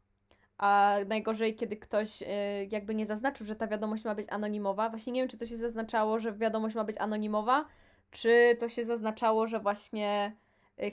a 0.58 0.96
najgorzej, 1.08 1.56
kiedy 1.56 1.76
ktoś 1.76 2.22
jakby 2.70 2.94
nie 2.94 3.06
zaznaczył, 3.06 3.46
że 3.46 3.56
ta 3.56 3.66
wiadomość 3.66 4.04
ma 4.04 4.14
być 4.14 4.28
anonimowa. 4.30 4.90
Właśnie 4.90 5.12
nie 5.12 5.20
wiem, 5.20 5.28
czy 5.28 5.38
to 5.38 5.46
się 5.46 5.56
zaznaczało, 5.56 6.18
że 6.18 6.32
wiadomość 6.32 6.74
ma 6.74 6.84
być 6.84 6.98
anonimowa, 6.98 7.64
czy 8.10 8.56
to 8.60 8.68
się 8.68 8.84
zaznaczało, 8.84 9.46
że 9.46 9.60
właśnie 9.60 10.36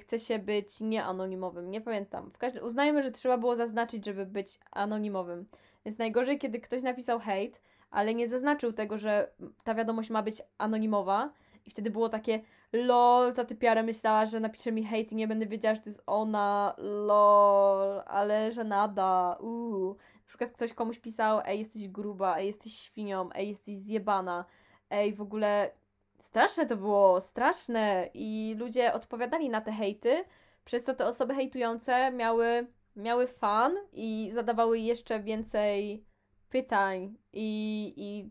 chce 0.02 0.20
się 0.20 0.40
być 0.40 0.82
nieanonimowym. 0.82 1.72
Nie 1.72 1.82
pamiętam. 1.82 2.32
W 2.32 2.64
uznajmy, 2.64 3.04
że 3.04 3.12
trzeba 3.12 3.38
było 3.38 3.56
zaznaczyć, 3.56 4.06
żeby 4.06 4.26
być 4.26 4.60
anonimowym. 4.72 5.46
Więc 5.86 5.98
najgorzej, 5.98 6.40
kiedy 6.40 6.60
ktoś 6.60 6.82
napisał 6.82 7.20
hejt, 7.20 7.62
ale 7.92 8.14
nie 8.14 8.28
zaznaczył 8.28 8.74
tego, 8.74 8.98
że 8.98 9.32
ta 9.64 9.76
wiadomość 9.76 10.10
ma 10.10 10.24
być 10.24 10.42
anonimowa. 10.58 11.34
I 11.66 11.70
wtedy 11.70 11.90
było 11.90 12.10
takie, 12.10 12.42
lol, 12.74 13.34
ta 13.34 13.46
typiara 13.46 13.84
myślała, 13.84 14.26
że 14.26 14.40
napisze 14.40 14.72
mi 14.72 14.86
hejt 14.86 15.12
i 15.12 15.16
nie 15.16 15.28
będę 15.28 15.46
wiedziała, 15.46 15.76
że 15.76 15.82
to 15.82 15.90
jest 15.90 16.04
ona, 16.06 16.76
lol, 16.78 18.02
ale 18.06 18.52
że 18.52 18.64
nada, 18.64 19.38
uuu. 19.40 19.96
Na 20.16 20.28
przykład 20.28 20.52
ktoś 20.52 20.74
komuś 20.74 21.00
pisał, 21.00 21.42
ej, 21.46 21.60
jesteś 21.60 21.88
gruba, 21.88 22.38
ej, 22.38 22.48
jesteś 22.48 22.78
świnią, 22.78 23.30
ej, 23.34 23.50
jesteś 23.50 23.76
zjebana, 23.76 24.46
ej, 24.90 25.14
w 25.14 25.22
ogóle 25.22 25.72
straszne 26.22 26.66
to 26.66 26.78
było, 26.78 27.22
straszne 27.22 28.10
i 28.14 28.56
ludzie 28.60 28.94
odpowiadali 28.94 29.50
na 29.50 29.62
te 29.62 29.72
hejty, 29.72 30.24
przez 30.66 30.84
co 30.84 30.94
te 30.94 31.06
osoby 31.06 31.36
hejtujące 31.36 32.12
miały, 32.12 32.68
miały 32.96 33.28
fan 33.28 33.76
i 33.94 34.30
zadawały 34.34 34.80
jeszcze 34.80 35.20
więcej 35.20 36.06
pytań 36.50 37.18
i, 37.34 37.94
i 37.98 38.30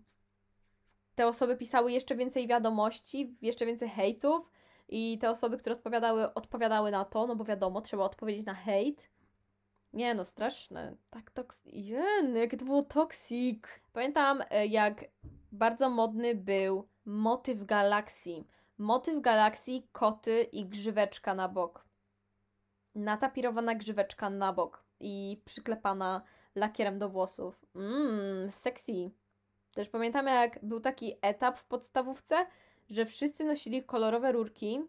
te 1.14 1.26
osoby 1.26 1.56
pisały 1.56 1.92
jeszcze 1.92 2.16
więcej 2.16 2.46
wiadomości, 2.46 3.36
jeszcze 3.42 3.66
więcej 3.66 3.88
hejtów 3.88 4.50
i 4.88 5.18
te 5.18 5.30
osoby, 5.30 5.56
które 5.56 5.74
odpowiadały, 5.74 6.34
odpowiadały 6.34 6.90
na 6.90 7.04
to, 7.04 7.26
no 7.26 7.36
bo 7.36 7.44
wiadomo, 7.44 7.80
trzeba 7.80 8.04
odpowiedzieć 8.04 8.46
na 8.46 8.54
hejt. 8.54 9.10
Nie 9.92 10.14
no, 10.14 10.24
straszne. 10.24 10.96
Tak 11.10 11.30
toksik. 11.30 11.74
Jen, 11.74 12.36
jakie 12.36 12.56
to 12.56 12.64
było 12.64 12.82
toksik. 12.82 13.80
Pamiętam, 13.92 14.42
e, 14.50 14.66
jak 14.66 15.04
bardzo 15.52 15.90
modny 15.90 16.34
był 16.34 16.88
motyw 17.04 17.64
galaksji. 17.64 18.46
Motyw 18.78 19.20
galaksji, 19.20 19.88
koty 19.92 20.42
i 20.42 20.66
grzyweczka 20.66 21.34
na 21.34 21.48
bok. 21.48 21.84
Natapirowana 22.94 23.74
grzyweczka 23.74 24.30
na 24.30 24.52
bok 24.52 24.84
i 25.00 25.42
przyklepana 25.44 26.22
lakierem 26.54 26.98
do 26.98 27.08
włosów. 27.08 27.66
Mmm, 27.74 28.50
sexy. 28.50 29.10
Też 29.74 29.88
pamiętam, 29.88 30.26
jak 30.26 30.58
był 30.62 30.80
taki 30.80 31.16
etap 31.22 31.58
w 31.58 31.64
podstawówce, 31.64 32.46
że 32.90 33.06
wszyscy 33.06 33.44
nosili 33.44 33.84
kolorowe 33.84 34.32
rurki, 34.32 34.80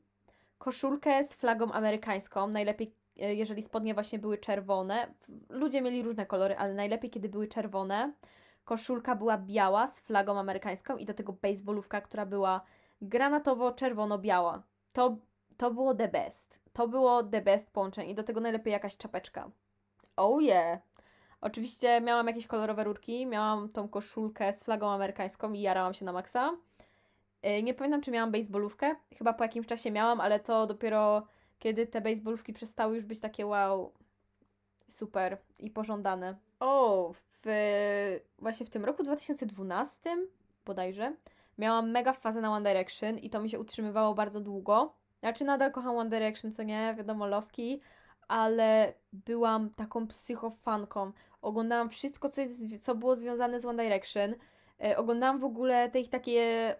koszulkę 0.58 1.24
z 1.24 1.36
flagą 1.36 1.72
amerykańską, 1.72 2.48
najlepiej 2.48 2.96
e, 3.20 3.36
jeżeli 3.36 3.62
spodnie 3.62 3.94
właśnie 3.94 4.20
były 4.20 4.38
czerwone. 4.38 5.14
Ludzie 5.50 5.82
mieli 5.82 6.04
różne 6.04 6.26
kolory, 6.26 6.58
ale 6.58 6.74
najlepiej 6.74 7.10
kiedy 7.12 7.30
były 7.30 7.48
czerwone. 7.48 8.14
Koszulka 8.66 9.16
była 9.16 9.38
biała 9.38 9.88
z 9.88 10.00
flagą 10.00 10.40
amerykańską 10.40 10.98
i 10.98 11.06
do 11.06 11.14
tego 11.14 11.34
baseballówka, 11.34 12.02
która 12.02 12.26
była 12.26 12.62
granatowo-czerwono-biała. 13.02 14.62
To, 14.94 15.18
to 15.58 15.72
było 15.72 15.96
the 15.96 16.08
best. 16.08 16.62
To 16.74 16.88
było 16.88 17.24
the 17.24 17.42
best 17.42 17.72
połączenie 17.72 18.12
i 18.12 18.16
do 18.16 18.24
tego 18.24 18.40
najlepiej 18.40 18.74
jakaś 18.74 18.98
czapeczka. 18.98 19.52
Oh 20.16 20.42
yeah! 20.42 20.80
Oczywiście 21.42 22.02
miałam 22.02 22.28
jakieś 22.28 22.48
kolorowe 22.48 22.84
rurki, 22.84 23.26
miałam 23.26 23.70
tą 23.70 23.90
koszulkę 23.90 24.54
z 24.54 24.64
flagą 24.64 24.90
amerykańską 24.90 25.54
i 25.54 25.62
jarałam 25.62 25.94
się 25.94 26.06
na 26.06 26.14
maksa. 26.14 26.52
E, 27.42 27.64
nie 27.64 27.74
pamiętam, 27.74 28.02
czy 28.02 28.12
miałam 28.12 28.32
baseballówkę. 28.32 28.96
Chyba 29.18 29.34
po 29.34 29.44
jakimś 29.44 29.68
czasie 29.68 29.92
miałam, 29.92 30.22
ale 30.22 30.40
to 30.40 30.68
dopiero 30.68 31.28
kiedy 31.62 31.88
te 31.88 32.02
baseballówki 32.02 32.54
przestały 32.54 32.96
już 32.96 33.06
być 33.06 33.20
takie 33.20 33.46
wow, 33.46 33.92
super 34.88 35.38
i 35.60 35.70
pożądane. 35.70 36.36
O, 36.60 37.14
w, 37.44 38.20
właśnie 38.40 38.66
w 38.66 38.70
tym 38.70 38.86
roku 38.86 39.04
2012 39.04 40.18
bodajże 40.66 41.14
miałam 41.58 41.92
mega 41.92 42.14
fazę 42.14 42.42
na 42.42 42.52
One 42.52 42.70
Direction 42.70 43.18
i 43.18 43.30
to 43.30 43.42
mi 43.42 43.50
się 43.50 43.60
utrzymywało 43.60 44.14
bardzo 44.14 44.42
długo. 44.42 44.94
Znaczy 45.20 45.44
nadal 45.44 45.72
kocham 45.72 45.98
One 45.98 46.10
Direction, 46.10 46.52
co 46.52 46.64
nie, 46.64 46.96
wiadomo, 46.98 47.28
lowki, 47.28 47.82
ale 48.28 48.94
byłam 49.14 49.70
taką 49.70 50.08
psychofanką. 50.08 51.12
Oglądałam 51.42 51.90
wszystko, 51.90 52.30
co, 52.30 52.42
jest, 52.42 52.84
co 52.84 52.96
było 52.96 53.16
związane 53.16 53.60
z 53.60 53.66
One 53.66 53.84
Direction. 53.84 54.36
E, 54.84 54.98
oglądałam 54.98 55.40
w 55.40 55.44
ogóle 55.44 55.90
te 55.90 56.00
ich 56.00 56.10
takie 56.10 56.76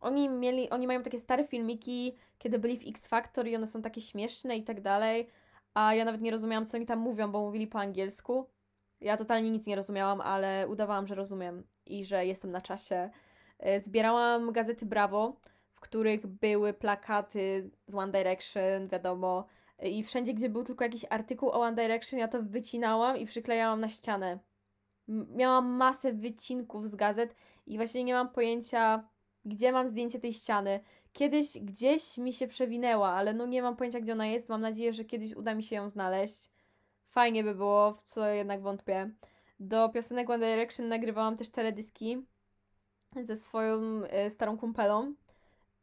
oni 0.00 0.28
mieli, 0.28 0.70
oni 0.70 0.86
mają 0.86 1.02
takie 1.02 1.18
stare 1.18 1.44
filmiki, 1.44 2.16
kiedy 2.38 2.58
byli 2.58 2.78
w 2.78 2.88
X 2.88 3.08
Factor 3.08 3.46
i 3.46 3.56
one 3.56 3.66
są 3.66 3.82
takie 3.82 4.00
śmieszne 4.00 4.56
i 4.56 4.64
tak 4.64 4.80
dalej, 4.80 5.28
a 5.74 5.94
ja 5.94 6.04
nawet 6.04 6.20
nie 6.20 6.30
rozumiałam, 6.30 6.66
co 6.66 6.76
oni 6.76 6.86
tam 6.86 6.98
mówią, 6.98 7.32
bo 7.32 7.40
mówili 7.40 7.66
po 7.66 7.78
angielsku. 7.78 8.46
Ja 9.00 9.16
totalnie 9.16 9.50
nic 9.50 9.66
nie 9.66 9.76
rozumiałam, 9.76 10.20
ale 10.20 10.68
udawałam, 10.68 11.06
że 11.06 11.14
rozumiem 11.14 11.64
i 11.86 12.04
że 12.04 12.26
jestem 12.26 12.50
na 12.50 12.60
czasie. 12.60 13.10
E, 13.58 13.80
zbierałam 13.80 14.52
gazety 14.52 14.86
Bravo, 14.86 15.36
w 15.72 15.80
których 15.80 16.26
były 16.26 16.72
plakaty 16.72 17.70
z 17.88 17.94
One 17.94 18.12
Direction, 18.12 18.88
wiadomo, 18.88 19.46
i 19.82 20.02
wszędzie, 20.02 20.34
gdzie 20.34 20.48
był 20.48 20.64
tylko 20.64 20.84
jakiś 20.84 21.06
artykuł 21.10 21.48
o 21.48 21.60
One 21.60 21.76
Direction, 21.76 22.20
ja 22.20 22.28
to 22.28 22.42
wycinałam 22.42 23.16
i 23.16 23.26
przyklejałam 23.26 23.80
na 23.80 23.88
ścianę. 23.88 24.38
Miałam 25.08 25.66
masę 25.66 26.12
wycinków 26.12 26.88
z 26.88 26.94
gazet 26.94 27.34
i 27.66 27.76
właśnie 27.76 28.04
nie 28.04 28.14
mam 28.14 28.28
pojęcia, 28.28 29.08
gdzie 29.44 29.72
mam 29.72 29.88
zdjęcie 29.88 30.18
tej 30.18 30.32
ściany. 30.32 30.80
Kiedyś 31.12 31.58
gdzieś 31.58 32.18
mi 32.18 32.32
się 32.32 32.46
przewinęła, 32.46 33.08
ale 33.08 33.34
no 33.34 33.46
nie 33.46 33.62
mam 33.62 33.76
pojęcia, 33.76 34.00
gdzie 34.00 34.12
ona 34.12 34.26
jest. 34.26 34.48
Mam 34.48 34.60
nadzieję, 34.60 34.92
że 34.92 35.04
kiedyś 35.04 35.34
uda 35.34 35.54
mi 35.54 35.62
się 35.62 35.76
ją 35.76 35.88
znaleźć. 35.88 36.50
Fajnie 37.18 37.44
by 37.44 37.54
było, 37.54 37.92
w 37.92 38.02
co 38.02 38.26
jednak 38.26 38.62
wątpię. 38.62 39.10
Do 39.60 39.88
piosenek 39.88 40.30
One 40.30 40.46
Direction 40.46 40.88
nagrywałam 40.88 41.36
też 41.36 41.48
teledyski 41.48 42.26
ze 43.22 43.36
swoją 43.36 44.02
y, 44.26 44.30
starą 44.30 44.58
kumpelą. 44.58 45.14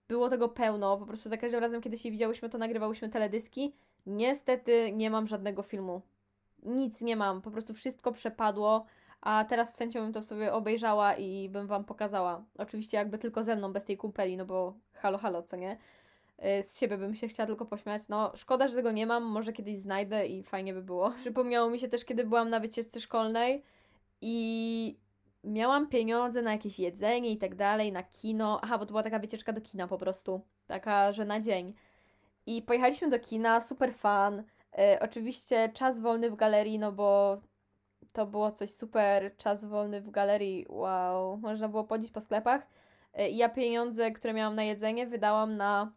Było 0.07 0.29
tego 0.29 0.49
pełno, 0.49 0.97
po 0.97 1.05
prostu 1.05 1.29
za 1.29 1.37
każdym 1.37 1.59
razem, 1.59 1.81
kiedy 1.81 1.97
się 1.97 2.11
widziałyśmy, 2.11 2.49
to 2.49 2.57
nagrywałyśmy 2.57 3.09
teledyski. 3.09 3.75
Niestety 4.05 4.91
nie 4.91 5.09
mam 5.09 5.27
żadnego 5.27 5.63
filmu. 5.63 6.01
Nic 6.63 7.01
nie 7.01 7.15
mam, 7.15 7.41
po 7.41 7.51
prostu 7.51 7.73
wszystko 7.73 8.11
przepadło 8.11 8.85
a 9.21 9.45
teraz 9.45 9.75
z 9.75 9.77
chęcią 9.77 10.01
bym 10.01 10.13
to 10.13 10.23
sobie 10.23 10.53
obejrzała 10.53 11.15
i 11.15 11.49
bym 11.49 11.67
Wam 11.67 11.85
pokazała. 11.85 12.43
Oczywiście 12.57 12.97
jakby 12.97 13.17
tylko 13.17 13.43
ze 13.43 13.55
mną, 13.55 13.73
bez 13.73 13.85
tej 13.85 13.97
kumpeli, 13.97 14.37
no 14.37 14.45
bo 14.45 14.73
halo, 14.93 15.17
halo, 15.17 15.43
co 15.43 15.55
nie? 15.55 15.77
Y, 16.39 16.63
z 16.63 16.79
siebie 16.79 16.97
bym 16.97 17.15
się 17.15 17.27
chciała 17.27 17.47
tylko 17.47 17.65
pośmiać. 17.65 18.07
No, 18.09 18.31
szkoda, 18.35 18.67
że 18.67 18.75
tego 18.75 18.91
nie 18.91 19.05
mam, 19.05 19.23
może 19.23 19.53
kiedyś 19.53 19.77
znajdę 19.77 20.27
i 20.27 20.43
fajnie 20.43 20.73
by 20.73 20.81
było. 20.81 21.11
Przypomniało 21.21 21.69
mi 21.69 21.79
się 21.79 21.87
też, 21.87 22.05
kiedy 22.05 22.23
byłam 22.23 22.49
na 22.49 22.59
wycieczce 22.59 23.01
szkolnej 23.01 23.63
i 24.21 24.97
miałam 25.43 25.87
pieniądze 25.87 26.41
na 26.41 26.51
jakieś 26.51 26.79
jedzenie 26.79 27.31
i 27.31 27.37
tak 27.37 27.55
dalej, 27.55 27.91
na 27.91 28.03
kino. 28.03 28.59
Aha, 28.63 28.77
bo 28.77 28.85
to 28.85 28.91
była 28.91 29.03
taka 29.03 29.19
wycieczka 29.19 29.53
do 29.53 29.61
kina 29.61 29.87
po 29.87 29.97
prostu. 29.97 30.41
Taka, 30.67 31.13
że 31.13 31.25
na 31.25 31.39
dzień. 31.39 31.73
I 32.45 32.61
pojechaliśmy 32.61 33.09
do 33.09 33.19
kina, 33.19 33.61
super 33.61 33.93
fan. 33.93 34.39
Y, 34.39 34.43
oczywiście 35.01 35.69
czas 35.73 35.99
wolny 35.99 36.29
w 36.29 36.35
galerii, 36.35 36.79
no 36.79 36.91
bo 36.91 37.41
to 38.13 38.25
było 38.25 38.51
coś 38.51 38.71
super, 38.71 39.37
czas 39.37 39.65
wolny 39.65 40.01
w 40.01 40.11
galerii, 40.11 40.65
wow, 40.69 41.37
można 41.37 41.69
było 41.69 41.85
chodzić 41.87 42.11
po 42.11 42.21
sklepach. 42.21 42.67
E, 43.13 43.29
I 43.29 43.37
ja 43.37 43.49
pieniądze, 43.49 44.11
które 44.11 44.33
miałam 44.33 44.55
na 44.55 44.63
jedzenie, 44.63 45.07
wydałam 45.07 45.57
na 45.57 45.91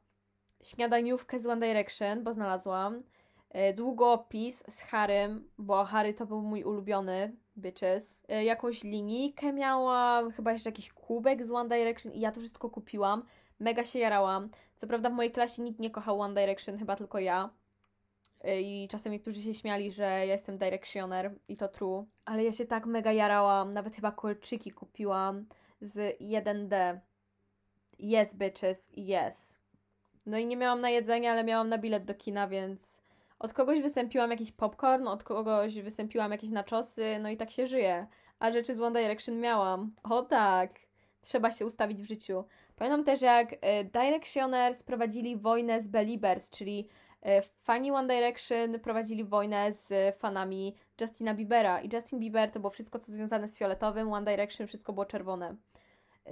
śniadaniówkę 0.62 1.38
z 1.38 1.46
One 1.46 1.66
Direction, 1.66 2.24
bo 2.24 2.34
znalazłam. 2.34 3.02
E, 3.50 3.72
długopis 3.72 4.64
z 4.68 4.80
Harrym, 4.80 5.50
bo 5.58 5.84
Harry 5.84 6.14
to 6.14 6.26
był 6.26 6.42
mój 6.42 6.64
ulubiony, 6.64 7.36
bitches. 7.56 8.22
E, 8.28 8.44
jakąś 8.44 8.84
linijkę 8.84 9.52
miałam, 9.52 10.32
chyba 10.32 10.52
jeszcze 10.52 10.70
jakiś 10.70 10.92
kubek 10.92 11.44
z 11.44 11.50
One 11.50 11.68
Direction 11.68 12.12
i 12.12 12.20
ja 12.20 12.32
to 12.32 12.40
wszystko 12.40 12.70
kupiłam. 12.70 13.22
Mega 13.60 13.84
się 13.84 13.98
jarałam. 13.98 14.50
Co 14.76 14.86
prawda 14.86 15.10
w 15.10 15.12
mojej 15.12 15.32
klasie 15.32 15.62
nikt 15.62 15.80
nie 15.80 15.90
kochał 15.90 16.20
One 16.20 16.34
Direction, 16.34 16.78
chyba 16.78 16.96
tylko 16.96 17.18
ja. 17.18 17.50
Y, 18.44 18.60
i 18.60 18.88
czasem 18.88 19.12
niektórzy 19.12 19.42
się 19.42 19.54
śmiali, 19.54 19.92
że 19.92 20.02
ja 20.02 20.24
jestem 20.24 20.58
directioner 20.58 21.34
i 21.48 21.56
to 21.56 21.68
true, 21.68 22.06
ale 22.24 22.44
ja 22.44 22.52
się 22.52 22.66
tak 22.66 22.86
mega 22.86 23.12
jarałam, 23.12 23.72
nawet 23.72 23.96
chyba 23.96 24.12
kolczyki 24.12 24.70
kupiłam 24.70 25.46
z 25.80 26.20
1D. 26.20 26.98
Yes, 27.98 28.34
bitches, 28.34 28.90
yes. 28.96 29.57
No 30.28 30.38
i 30.38 30.46
nie 30.46 30.56
miałam 30.56 30.80
na 30.80 30.90
jedzenie, 30.90 31.30
ale 31.30 31.44
miałam 31.44 31.68
na 31.68 31.78
bilet 31.78 32.04
do 32.04 32.14
kina, 32.14 32.48
więc 32.48 33.02
od 33.38 33.52
kogoś 33.52 33.80
wysępiłam 33.80 34.30
jakiś 34.30 34.52
popcorn, 34.52 35.08
od 35.08 35.24
kogoś 35.24 35.80
wysępiłam 35.80 36.32
jakieś 36.32 36.50
naczosy, 36.50 37.18
no 37.20 37.30
i 37.30 37.36
tak 37.36 37.50
się 37.50 37.66
żyje. 37.66 38.06
A 38.38 38.52
rzeczy 38.52 38.74
z 38.74 38.80
One 38.80 39.00
Direction 39.00 39.40
miałam. 39.40 39.94
O 40.02 40.22
tak, 40.22 40.70
trzeba 41.20 41.52
się 41.52 41.66
ustawić 41.66 42.02
w 42.02 42.06
życiu. 42.06 42.44
Pamiętam 42.76 43.04
też, 43.04 43.22
jak 43.22 43.52
y, 43.52 43.56
Directioners 43.84 44.82
prowadzili 44.82 45.36
wojnę 45.36 45.80
z 45.80 45.88
Beliebers, 45.88 46.50
czyli 46.50 46.88
E, 47.22 47.42
fani 47.42 47.90
One 47.90 48.14
Direction 48.14 48.80
prowadzili 48.80 49.24
wojnę 49.24 49.72
z 49.72 50.16
fanami 50.18 50.76
Justina 51.00 51.34
Biebera 51.34 51.80
i 51.80 51.88
Justin 51.92 52.20
Bieber 52.20 52.50
to 52.50 52.60
było 52.60 52.70
wszystko, 52.70 52.98
co 52.98 53.12
związane 53.12 53.48
z 53.48 53.58
fioletowym, 53.58 54.12
One 54.12 54.30
Direction 54.30 54.66
wszystko 54.66 54.92
było 54.92 55.06
czerwone. 55.06 55.56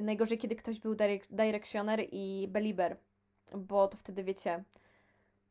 Najgorzej, 0.02 0.38
kiedy 0.38 0.56
ktoś 0.56 0.80
był 0.80 0.96
Directioner 1.30 2.00
i 2.12 2.48
Belieber, 2.48 2.96
bo 3.54 3.88
to 3.88 3.98
wtedy, 3.98 4.24
wiecie, 4.24 4.64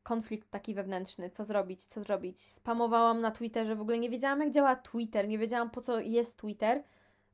konflikt 0.04 0.52
taki 0.52 0.74
wewnętrzny, 0.74 1.30
co 1.30 1.46
zrobić, 1.46 1.86
co 1.86 2.04
zrobić. 2.04 2.42
Spamowałam 2.42 3.22
na 3.22 3.32
Twitterze, 3.32 3.76
w 3.76 3.82
ogóle 3.82 3.98
nie 3.98 4.10
wiedziałam, 4.10 4.40
jak 4.40 4.52
działa 4.52 4.76
Twitter, 4.76 5.28
nie 5.28 5.38
wiedziałam, 5.38 5.70
po 5.70 5.82
co 5.82 6.00
jest 6.00 6.38
Twitter. 6.38 6.84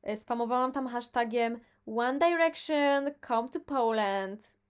E, 0.02 0.16
spamowałam 0.16 0.72
tam 0.72 0.86
hashtagiem 0.86 1.60
One 1.86 2.18
Direction, 2.18 3.10
come 3.26 3.48
to 3.48 3.60
Poland 3.60 4.62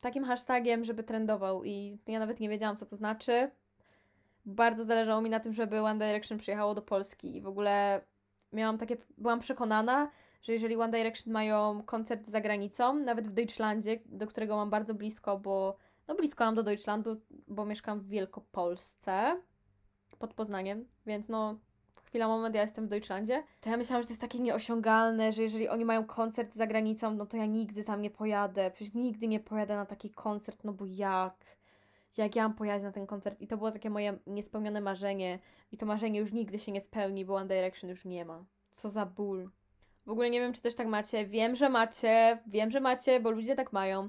takim 0.00 0.24
hashtagiem, 0.24 0.84
żeby 0.84 1.02
trendował 1.02 1.64
i 1.64 1.98
ja 2.06 2.18
nawet 2.18 2.40
nie 2.40 2.48
wiedziałam, 2.48 2.76
co 2.76 2.86
to 2.86 2.96
znaczy. 2.96 3.50
Bardzo 4.46 4.84
zależało 4.84 5.20
mi 5.20 5.30
na 5.30 5.40
tym, 5.40 5.52
żeby 5.52 5.80
One 5.80 6.06
Direction 6.06 6.38
przyjechało 6.38 6.74
do 6.74 6.82
Polski 6.82 7.36
i 7.36 7.40
w 7.40 7.46
ogóle 7.46 8.00
miałam 8.52 8.78
takie, 8.78 8.96
byłam 9.18 9.40
przekonana, 9.40 10.10
że 10.46 10.52
jeżeli 10.52 10.76
One 10.76 10.98
Direction 10.98 11.32
mają 11.32 11.82
koncert 11.82 12.26
za 12.26 12.40
granicą, 12.40 12.94
nawet 12.94 13.28
w 13.28 13.32
Deutschlandzie, 13.32 14.00
do 14.06 14.26
którego 14.26 14.56
mam 14.56 14.70
bardzo 14.70 14.94
blisko, 14.94 15.38
bo 15.38 15.76
no 16.08 16.14
blisko 16.14 16.44
mam 16.44 16.54
do 16.54 16.62
Deutschlandu, 16.62 17.20
bo 17.48 17.64
mieszkam 17.64 18.00
w 18.00 18.08
Wielkopolsce 18.08 19.42
pod 20.18 20.34
Poznaniem, 20.34 20.86
więc 21.06 21.28
no 21.28 21.58
chwila, 22.04 22.28
moment, 22.28 22.54
ja 22.54 22.62
jestem 22.62 22.86
w 22.86 22.88
Deutschlandzie, 22.88 23.42
to 23.60 23.70
ja 23.70 23.76
myślałam, 23.76 24.02
że 24.02 24.06
to 24.06 24.12
jest 24.12 24.20
takie 24.20 24.38
nieosiągalne, 24.38 25.32
że 25.32 25.42
jeżeli 25.42 25.68
oni 25.68 25.84
mają 25.84 26.04
koncert 26.04 26.54
za 26.54 26.66
granicą, 26.66 27.14
no 27.14 27.26
to 27.26 27.36
ja 27.36 27.46
nigdy 27.46 27.84
tam 27.84 28.02
nie 28.02 28.10
pojadę. 28.10 28.70
Przecież 28.70 28.94
nigdy 28.94 29.28
nie 29.28 29.40
pojadę 29.40 29.76
na 29.76 29.86
taki 29.86 30.10
koncert, 30.10 30.64
no 30.64 30.72
bo 30.72 30.84
jak? 30.84 31.34
Jak 32.16 32.36
ja 32.36 32.42
mam 32.42 32.54
pojechać 32.54 32.82
na 32.82 32.92
ten 32.92 33.06
koncert? 33.06 33.40
I 33.40 33.46
to 33.46 33.56
było 33.56 33.70
takie 33.72 33.90
moje 33.90 34.18
niespełnione 34.26 34.80
marzenie. 34.80 35.38
I 35.72 35.76
to 35.76 35.86
marzenie 35.86 36.20
już 36.20 36.32
nigdy 36.32 36.58
się 36.58 36.72
nie 36.72 36.80
spełni, 36.80 37.24
bo 37.24 37.34
One 37.34 37.48
Direction 37.48 37.90
już 37.90 38.04
nie 38.04 38.24
ma. 38.24 38.44
Co 38.72 38.90
za 38.90 39.06
ból. 39.06 39.50
W 40.06 40.10
ogóle 40.10 40.30
nie 40.30 40.40
wiem, 40.40 40.52
czy 40.52 40.62
też 40.62 40.74
tak 40.74 40.86
macie. 40.86 41.26
Wiem, 41.26 41.56
że 41.56 41.68
macie. 41.68 42.38
Wiem, 42.46 42.70
że 42.70 42.80
macie, 42.80 43.20
bo 43.20 43.30
ludzie 43.30 43.54
tak 43.54 43.72
mają. 43.72 44.08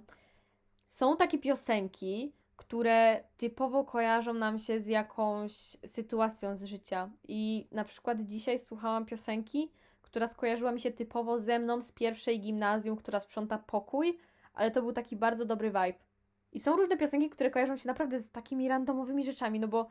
Są 0.87 1.17
takie 1.17 1.37
piosenki, 1.37 2.33
które 2.55 3.23
typowo 3.37 3.83
kojarzą 3.83 4.33
nam 4.33 4.59
się 4.59 4.79
z 4.79 4.87
jakąś 4.87 5.53
sytuacją 5.85 6.57
z 6.57 6.63
życia. 6.63 7.09
I 7.27 7.67
na 7.71 7.83
przykład 7.83 8.21
dzisiaj 8.21 8.59
słuchałam 8.59 9.05
piosenki, 9.05 9.71
która 10.01 10.27
skojarzyła 10.27 10.71
mi 10.71 10.79
się 10.79 10.91
typowo 10.91 11.39
ze 11.39 11.59
mną 11.59 11.81
z 11.81 11.91
pierwszej 11.91 12.41
gimnazjum, 12.41 12.97
która 12.97 13.19
sprząta 13.19 13.57
pokój, 13.57 14.17
ale 14.53 14.71
to 14.71 14.81
był 14.81 14.91
taki 14.91 15.15
bardzo 15.15 15.45
dobry 15.45 15.67
vibe. 15.67 15.93
I 16.51 16.59
są 16.59 16.77
różne 16.77 16.97
piosenki, 16.97 17.29
które 17.29 17.49
kojarzą 17.49 17.77
się 17.77 17.87
naprawdę 17.87 18.19
z 18.19 18.31
takimi 18.31 18.67
randomowymi 18.67 19.23
rzeczami, 19.23 19.59
no 19.59 19.67
bo 19.67 19.87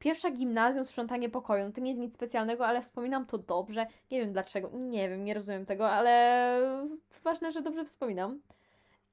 pierwsza 0.00 0.30
gimnazjum, 0.30 0.84
sprzątanie 0.84 1.28
pokoju, 1.28 1.64
no 1.64 1.72
to 1.72 1.80
nie 1.80 1.90
jest 1.90 2.00
nic 2.00 2.14
specjalnego, 2.14 2.66
ale 2.66 2.82
wspominam 2.82 3.26
to 3.26 3.38
dobrze. 3.38 3.86
Nie 4.10 4.20
wiem 4.20 4.32
dlaczego, 4.32 4.70
nie 4.74 5.08
wiem, 5.08 5.24
nie 5.24 5.34
rozumiem 5.34 5.66
tego, 5.66 5.90
ale 5.90 6.84
ważne, 7.24 7.52
że 7.52 7.62
dobrze 7.62 7.84
wspominam. 7.84 8.40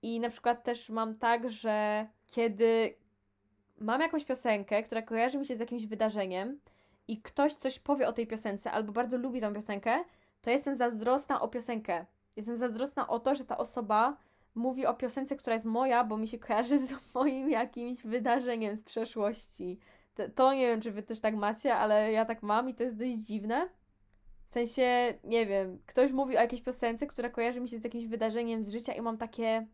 I 0.02 0.20
na 0.20 0.30
przykład 0.30 0.64
też 0.64 0.90
mam 0.90 1.16
tak, 1.16 1.50
że 1.50 2.08
kiedy 2.28 2.94
mam 3.80 4.02
jakąś 4.02 4.26
piosenkę, 4.26 4.84
która 4.84 5.02
kojarzy 5.02 5.38
mi 5.38 5.46
się 5.46 5.58
z 5.58 5.60
jakimś 5.60 5.86
wydarzeniem 5.86 6.60
i 7.08 7.22
ktoś 7.22 7.54
coś 7.54 7.80
powie 7.80 8.08
o 8.08 8.14
tej 8.14 8.28
piosence 8.28 8.72
albo 8.72 8.92
bardzo 8.92 9.18
lubi 9.18 9.42
tą 9.42 9.54
piosenkę, 9.54 10.04
to 10.42 10.50
jestem 10.50 10.76
zazdrosna 10.76 11.42
o 11.42 11.48
piosenkę. 11.48 12.06
Jestem 12.36 12.56
zazdrosna 12.56 13.08
o 13.08 13.20
to, 13.20 13.36
że 13.36 13.46
ta 13.46 13.58
osoba 13.58 14.18
mówi 14.56 14.86
o 14.86 14.94
piosence, 14.94 15.36
która 15.36 15.54
jest 15.54 15.66
moja, 15.66 16.04
bo 16.04 16.18
mi 16.18 16.28
się 16.28 16.40
kojarzy 16.40 16.80
z 16.80 16.94
moim 17.16 17.50
jakimś 17.50 18.04
wydarzeniem 18.04 18.78
z 18.78 18.84
przeszłości. 18.84 19.80
To, 20.36 20.54
nie 20.54 20.68
wiem, 20.68 20.82
czy 20.82 20.92
wy 20.92 21.04
też 21.04 21.20
tak 21.20 21.36
macie, 21.36 21.76
ale 21.76 22.12
ja 22.12 22.26
tak 22.26 22.44
mam 22.44 22.70
i 22.70 22.76
to 22.76 22.84
jest 22.84 22.98
dość 23.00 23.18
dziwne. 23.18 23.70
W 24.44 24.50
sensie, 24.50 25.14
nie 25.24 25.46
wiem, 25.46 25.80
ktoś 25.86 26.12
mówi 26.12 26.38
o 26.38 26.42
jakiejś 26.42 26.62
piosence, 26.62 27.08
która 27.08 27.30
kojarzy 27.30 27.62
mi 27.62 27.70
się 27.70 27.78
z 27.78 27.84
jakimś 27.84 28.06
wydarzeniem 28.06 28.64
z 28.64 28.70
życia 28.70 28.94
i 28.94 29.02
mam 29.02 29.18
takie 29.18 29.68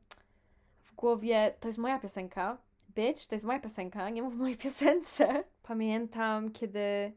w 0.84 0.96
głowie, 0.96 1.54
to 1.60 1.68
jest 1.68 1.80
moja 1.80 2.00
piosenka, 2.00 2.58
bitch, 2.96 3.28
to 3.28 3.36
jest 3.36 3.46
moja 3.46 3.60
piosenka, 3.60 4.10
nie 4.10 4.24
mów 4.24 4.36
mojej 4.36 4.58
piosence. 4.58 5.44
Pamiętam, 5.64 6.52
kiedy 6.52 7.14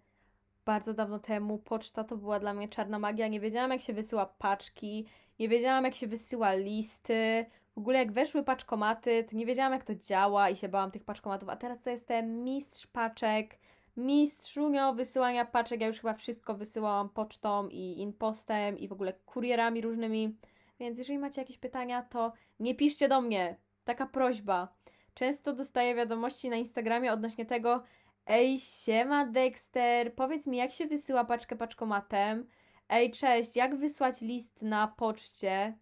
bardzo 0.64 0.94
dawno 0.94 1.18
temu 1.18 1.58
poczta 1.58 2.04
to 2.04 2.16
była 2.16 2.40
dla 2.40 2.54
mnie 2.54 2.68
czarna 2.68 2.98
magia, 2.98 3.28
nie 3.28 3.40
wiedziałam 3.40 3.70
jak 3.70 3.80
się 3.80 3.92
wysyła 3.92 4.26
paczki, 4.26 5.06
nie 5.38 5.48
wiedziałam 5.48 5.84
jak 5.84 5.94
się 5.94 6.06
wysyła 6.06 6.54
listy, 6.54 7.46
w 7.76 7.78
ogóle 7.78 7.98
jak 7.98 8.12
weszły 8.12 8.44
paczkomaty, 8.44 9.24
to 9.24 9.36
nie 9.36 9.46
wiedziałam 9.46 9.72
jak 9.72 9.84
to 9.84 9.94
działa 9.94 10.50
i 10.50 10.56
się 10.56 10.68
bałam 10.68 10.90
tych 10.90 11.04
paczkomatów, 11.04 11.48
a 11.48 11.56
teraz 11.56 11.82
to 11.82 11.90
jestem 11.90 12.44
mistrz 12.44 12.86
paczek, 12.86 13.58
mistrzunio 13.96 14.94
wysyłania 14.94 15.44
paczek, 15.44 15.80
ja 15.80 15.86
już 15.86 15.96
chyba 15.96 16.14
wszystko 16.14 16.54
wysyłałam 16.54 17.08
pocztą 17.08 17.68
i 17.68 18.00
inpostem 18.00 18.78
i 18.78 18.88
w 18.88 18.92
ogóle 18.92 19.12
kurierami 19.12 19.80
różnymi, 19.80 20.36
więc 20.80 20.98
jeżeli 20.98 21.18
macie 21.18 21.40
jakieś 21.40 21.58
pytania, 21.58 22.02
to 22.02 22.32
nie 22.60 22.74
piszcie 22.74 23.08
do 23.08 23.20
mnie, 23.20 23.56
taka 23.84 24.06
prośba. 24.06 24.74
Często 25.14 25.52
dostaję 25.52 25.94
wiadomości 25.94 26.48
na 26.48 26.56
Instagramie 26.56 27.12
odnośnie 27.12 27.46
tego, 27.46 27.82
ej 28.26 28.58
siema 28.58 29.26
Dexter, 29.26 30.14
powiedz 30.14 30.46
mi 30.46 30.56
jak 30.56 30.72
się 30.72 30.86
wysyła 30.86 31.24
paczkę 31.24 31.56
paczkomatem, 31.56 32.46
ej 32.88 33.10
cześć, 33.10 33.56
jak 33.56 33.76
wysłać 33.76 34.20
list 34.20 34.62
na 34.62 34.88
poczcie, 34.88 35.78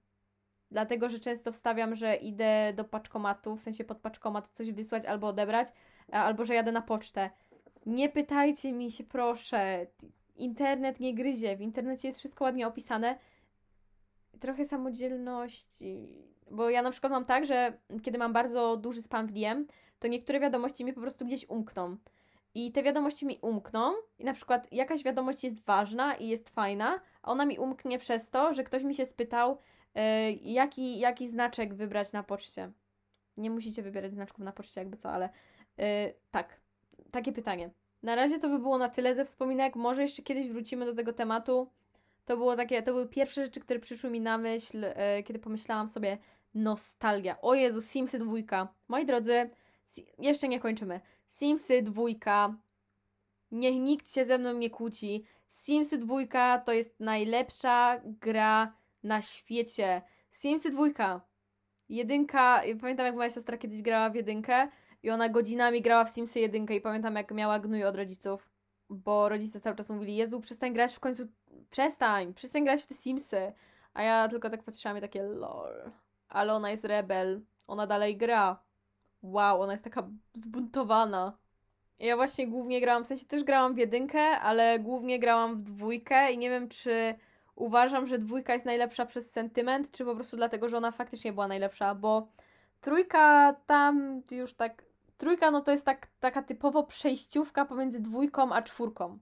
dlatego 0.75 1.09
że 1.09 1.19
często 1.19 1.53
wstawiam, 1.53 1.95
że 1.95 2.17
idę 2.17 2.73
do 2.77 2.85
paczkomatu, 2.85 3.57
w 3.57 3.63
sensie 3.63 3.85
pod 3.85 3.99
paczkomat 3.99 4.49
coś 4.49 4.73
wysłać 4.73 5.05
albo 5.05 5.27
odebrać, 5.27 5.69
albo 6.13 6.45
że 6.45 6.55
jadę 6.55 6.73
na 6.73 6.83
pocztę. 6.83 7.31
Nie 7.87 8.09
pytajcie 8.09 8.73
mi 8.73 8.91
się, 8.91 9.05
proszę. 9.05 9.87
Internet 10.37 11.01
nie 11.01 11.15
gryzie. 11.15 11.57
W 11.57 11.61
internecie 11.61 12.09
jest 12.09 12.19
wszystko 12.19 12.45
ładnie 12.45 12.67
opisane. 12.67 13.19
Trochę 14.41 14.65
samodzielności. 14.65 16.09
Bo 16.51 16.71
ja 16.71 16.83
na 16.83 16.91
przykład 16.91 17.13
mam 17.13 17.25
tak, 17.25 17.47
że 17.47 17.73
kiedy 18.03 18.19
mam 18.19 18.33
bardzo 18.33 18.77
duży 18.77 19.03
spam 19.03 19.27
w 19.27 19.33
DM, 19.33 19.67
to 19.99 20.09
niektóre 20.09 20.41
wiadomości 20.41 20.85
mi 20.85 20.93
po 20.93 21.01
prostu 21.01 21.27
gdzieś 21.27 21.49
umkną. 21.49 21.97
I 22.55 22.73
te 22.73 22.83
wiadomości 22.83 23.27
mi 23.27 23.39
umkną, 23.43 23.93
i 24.19 24.25
na 24.25 24.33
przykład 24.33 24.73
jakaś 24.73 25.03
wiadomość 25.03 25.45
jest 25.45 25.65
ważna 25.65 26.15
i 26.15 26.29
jest 26.29 26.51
fajna, 26.51 27.01
a 27.23 27.31
ona 27.31 27.47
mi 27.47 27.59
umknie 27.59 27.99
przez 27.99 28.31
to, 28.31 28.55
że 28.55 28.65
ktoś 28.65 28.83
mi 28.83 28.95
się 28.95 29.07
spytał, 29.07 29.59
jaki, 30.41 30.99
jaki 30.99 31.29
znaczek 31.29 31.75
wybrać 31.75 32.13
na 32.13 32.23
poczcie. 32.23 32.73
Nie 33.37 33.51
musicie 33.51 33.83
wybierać 33.83 34.13
znaczków 34.13 34.45
na 34.45 34.53
poczcie, 34.53 34.81
jakby 34.81 34.97
co, 34.97 35.11
ale 35.11 35.29
yy, 35.79 35.85
tak, 36.31 36.61
takie 37.11 37.33
pytanie. 37.33 37.71
Na 38.03 38.15
razie 38.15 38.39
to 38.39 38.49
by 38.49 38.59
było 38.59 38.79
na 38.79 38.89
tyle 38.89 39.15
ze 39.15 39.25
wspominek. 39.25 39.77
Może 39.77 40.03
jeszcze 40.03 40.23
kiedyś 40.23 40.49
wrócimy 40.49 40.87
do 40.87 40.95
tego 40.95 41.13
tematu. 41.13 41.71
To 42.25 42.37
było 42.37 42.57
takie, 42.57 42.83
to 42.83 42.93
były 42.93 43.09
pierwsze 43.09 43.45
rzeczy, 43.45 43.61
które 43.61 43.81
przyszły 43.81 44.11
mi 44.11 44.21
na 44.21 44.39
myśl, 44.39 44.81
yy, 44.81 45.23
kiedy 45.23 45.39
pomyślałam 45.39 45.89
sobie 45.89 46.19
nostalgia. 46.55 47.41
O 47.41 47.55
Jezu, 47.55 47.81
Simsy 47.81 48.19
dwójka. 48.19 48.69
Moi 48.89 49.07
drodzy, 49.07 49.51
jeszcze 50.19 50.49
nie 50.49 50.61
kończymy. 50.61 51.01
Simsy 51.29 51.83
dwójka. 51.83 52.57
Niech 53.51 53.75
nikt 53.75 54.15
się 54.15 54.25
ze 54.25 54.39
mną 54.39 54.53
nie 54.53 54.71
kłóci. 54.71 55.25
Simsy 55.51 55.99
dwójka 55.99 56.59
to 56.59 56.73
jest 56.73 57.01
najlepsza 57.01 58.01
gra 58.05 58.75
na 59.05 59.23
świecie. 59.23 60.03
Simsy 60.31 60.71
dwójka. 60.71 61.21
Jedynka, 61.89 62.63
pamiętam 62.81 63.07
jak 63.07 63.15
moja 63.15 63.31
siostra 63.31 63.59
kiedyś 63.59 63.83
grała 63.83 64.11
w 64.11 64.15
jedynkę 64.15 64.69
i 65.03 65.11
ona 65.11 65.29
godzinami 65.29 65.83
grała 65.83 66.05
w 66.05 66.11
Simsy 66.11 66.41
jedynkę 66.41 66.75
i 66.75 66.81
pamiętam 66.81 67.17
jak 67.17 67.31
miała 67.31 67.59
gnój 67.59 67.85
od 67.85 67.97
rodziców, 67.97 68.49
bo 68.91 69.29
rodzice 69.29 69.61
cały 69.61 69.77
czas 69.77 69.91
mówili, 69.91 70.17
Jezu, 70.17 70.41
przestań 70.41 70.73
grać 70.73 70.95
w 70.95 71.01
końcu, 71.01 71.29
przestań, 71.71 72.35
przestań 72.35 72.65
grać 72.65 72.83
w 72.83 72.87
te 72.87 72.95
Simsy. 72.95 73.53
A 73.95 74.03
ja 74.03 74.29
tylko 74.29 74.51
tak 74.51 74.63
patrzyłam 74.63 74.99
i 74.99 75.01
takie 75.01 75.23
lol. 75.23 75.91
Ale 76.29 76.55
ona 76.55 76.71
jest 76.71 76.85
rebel, 76.85 77.41
ona 77.67 77.87
dalej 77.87 78.17
gra. 78.17 78.63
Wow, 79.23 79.63
ona 79.63 79.73
jest 79.73 79.85
taka 79.85 80.09
zbuntowana. 80.35 81.39
Ja 81.99 82.17
właśnie 82.17 82.49
głównie 82.49 82.81
grałam, 82.81 83.05
w 83.05 83.07
sensie 83.07 83.27
też 83.27 83.45
grałam 83.45 83.75
w 83.75 83.79
jedynkę, 83.79 84.21
ale 84.21 84.79
głównie 84.79 85.19
grałam 85.19 85.57
w 85.57 85.63
dwójkę 85.63 86.33
i 86.33 86.39
nie 86.39 86.51
wiem, 86.51 86.69
czy 86.69 87.15
uważam, 87.57 88.07
że 88.07 88.19
dwójka 88.19 88.53
jest 88.53 88.67
najlepsza 88.67 89.07
przez 89.07 89.31
sentyment, 89.31 89.91
czy 89.91 90.05
po 90.05 90.15
prostu 90.15 90.37
dlatego, 90.37 90.69
że 90.69 90.77
ona 90.77 90.91
faktycznie 90.91 91.33
była 91.33 91.49
najlepsza, 91.49 91.95
bo 91.95 92.29
trójka 92.81 93.55
tam 93.67 94.23
już 94.31 94.55
tak 94.55 94.83
trójka 95.19 95.51
no 95.51 95.61
to 95.61 95.73
jest 95.73 95.85
tak, 95.85 96.07
taka 96.21 96.43
typowo 96.43 96.83
przejściówka 96.83 97.65
pomiędzy 97.65 98.01
dwójką 98.01 98.53
a 98.53 98.63
czwórką. 98.63 99.19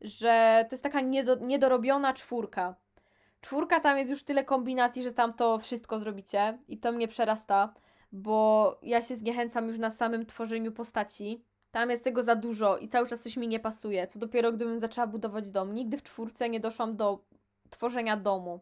Że 0.00 0.66
to 0.68 0.74
jest 0.74 0.82
taka 0.82 1.00
niedo, 1.00 1.36
niedorobiona 1.36 2.14
czwórka. 2.14 2.74
Czwórka 3.40 3.80
tam 3.80 3.98
jest 3.98 4.10
już 4.10 4.22
tyle 4.22 4.44
kombinacji, 4.44 5.02
że 5.02 5.12
tam 5.12 5.32
to 5.32 5.58
wszystko 5.58 5.98
zrobicie 5.98 6.58
i 6.68 6.78
to 6.78 6.92
mnie 6.92 7.08
przerasta, 7.08 7.74
bo 8.12 8.78
ja 8.82 9.02
się 9.02 9.16
zniechęcam 9.16 9.68
już 9.68 9.78
na 9.78 9.90
samym 9.90 10.26
tworzeniu 10.26 10.72
postaci. 10.72 11.44
Tam 11.70 11.90
jest 11.90 12.04
tego 12.04 12.22
za 12.22 12.34
dużo 12.34 12.78
i 12.78 12.88
cały 12.88 13.08
czas 13.08 13.20
coś 13.20 13.36
mi 13.36 13.48
nie 13.48 13.60
pasuje. 13.60 14.06
Co 14.06 14.18
dopiero 14.18 14.52
gdybym 14.52 14.78
zaczęła 14.78 15.06
budować 15.06 15.50
dom. 15.50 15.74
Nigdy 15.74 15.98
w 15.98 16.02
czwórce 16.02 16.48
nie 16.48 16.60
doszłam 16.60 16.96
do 16.96 17.24
tworzenia 17.70 18.16
domu. 18.16 18.60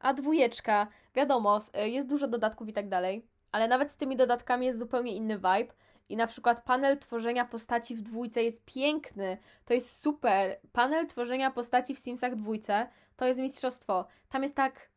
A 0.00 0.14
dwójeczka, 0.14 0.86
wiadomo, 1.14 1.58
jest 1.74 2.08
dużo 2.08 2.28
dodatków 2.28 2.68
i 2.68 2.72
tak 2.72 2.88
dalej, 2.88 3.26
ale 3.52 3.68
nawet 3.68 3.90
z 3.90 3.96
tymi 3.96 4.16
dodatkami 4.16 4.66
jest 4.66 4.78
zupełnie 4.78 5.16
inny 5.16 5.36
vibe. 5.36 5.74
I 6.08 6.16
na 6.16 6.26
przykład 6.26 6.64
panel 6.64 6.98
tworzenia 6.98 7.44
postaci 7.44 7.94
w 7.94 8.02
dwójce 8.02 8.42
jest 8.42 8.64
piękny. 8.64 9.38
To 9.64 9.74
jest 9.74 10.00
super. 10.00 10.60
Panel 10.72 11.06
tworzenia 11.06 11.50
postaci 11.50 11.94
w 11.94 11.98
Simsach 11.98 12.36
dwójce 12.36 12.88
to 13.16 13.26
jest 13.26 13.40
mistrzostwo. 13.40 14.06
Tam 14.28 14.42
jest 14.42 14.54
tak 14.54 14.90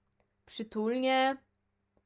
przytulnie, 0.46 1.38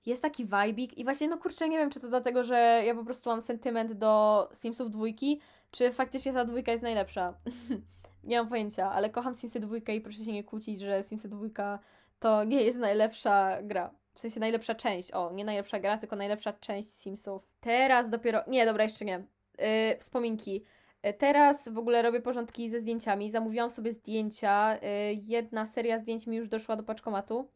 jest 0.05 0.21
taki 0.21 0.45
vibik 0.45 0.97
i 0.97 1.03
właśnie, 1.03 1.27
no 1.27 1.37
kurczę, 1.37 1.69
nie 1.69 1.77
wiem, 1.77 1.89
czy 1.89 1.99
to 1.99 2.09
dlatego, 2.09 2.43
że 2.43 2.83
ja 2.85 2.95
po 2.95 3.05
prostu 3.05 3.29
mam 3.29 3.41
sentyment 3.41 3.93
do 3.93 4.49
Simsów 4.53 4.89
dwójki, 4.89 5.39
czy 5.71 5.91
faktycznie 5.91 6.33
ta 6.33 6.45
dwójka 6.45 6.71
jest 6.71 6.83
najlepsza. 6.83 7.33
nie 8.23 8.37
mam 8.37 8.49
pojęcia, 8.49 8.91
ale 8.91 9.09
kocham 9.09 9.35
Simsy 9.35 9.59
dwójkę 9.59 9.95
i 9.95 10.01
proszę 10.01 10.23
się 10.23 10.31
nie 10.31 10.43
kłócić, 10.43 10.79
że 10.79 11.03
Simsy 11.03 11.29
dwójka 11.29 11.79
to 12.19 12.43
nie 12.43 12.63
jest 12.63 12.77
najlepsza 12.77 13.57
gra. 13.63 13.91
W 14.13 14.19
sensie 14.19 14.39
najlepsza 14.39 14.75
część. 14.75 15.11
O, 15.11 15.31
nie 15.31 15.45
najlepsza 15.45 15.79
gra, 15.79 15.97
tylko 15.97 16.15
najlepsza 16.15 16.53
część 16.53 16.89
Simsów. 16.93 17.47
Teraz 17.61 18.09
dopiero. 18.09 18.43
Nie, 18.47 18.65
dobra, 18.65 18.83
jeszcze 18.83 19.05
nie. 19.05 19.23
Yy, 19.57 19.97
wspominki. 19.99 20.63
Yy, 21.03 21.13
teraz 21.13 21.69
w 21.69 21.77
ogóle 21.77 22.01
robię 22.01 22.21
porządki 22.21 22.69
ze 22.69 22.79
zdjęciami. 22.79 23.31
Zamówiłam 23.31 23.69
sobie 23.69 23.93
zdjęcia. 23.93 24.75
Yy, 24.75 24.79
jedna 25.13 25.65
seria 25.65 25.99
zdjęć 25.99 26.27
mi 26.27 26.37
już 26.37 26.49
doszła 26.49 26.75
do 26.75 26.83
paczkomatu 26.83 27.49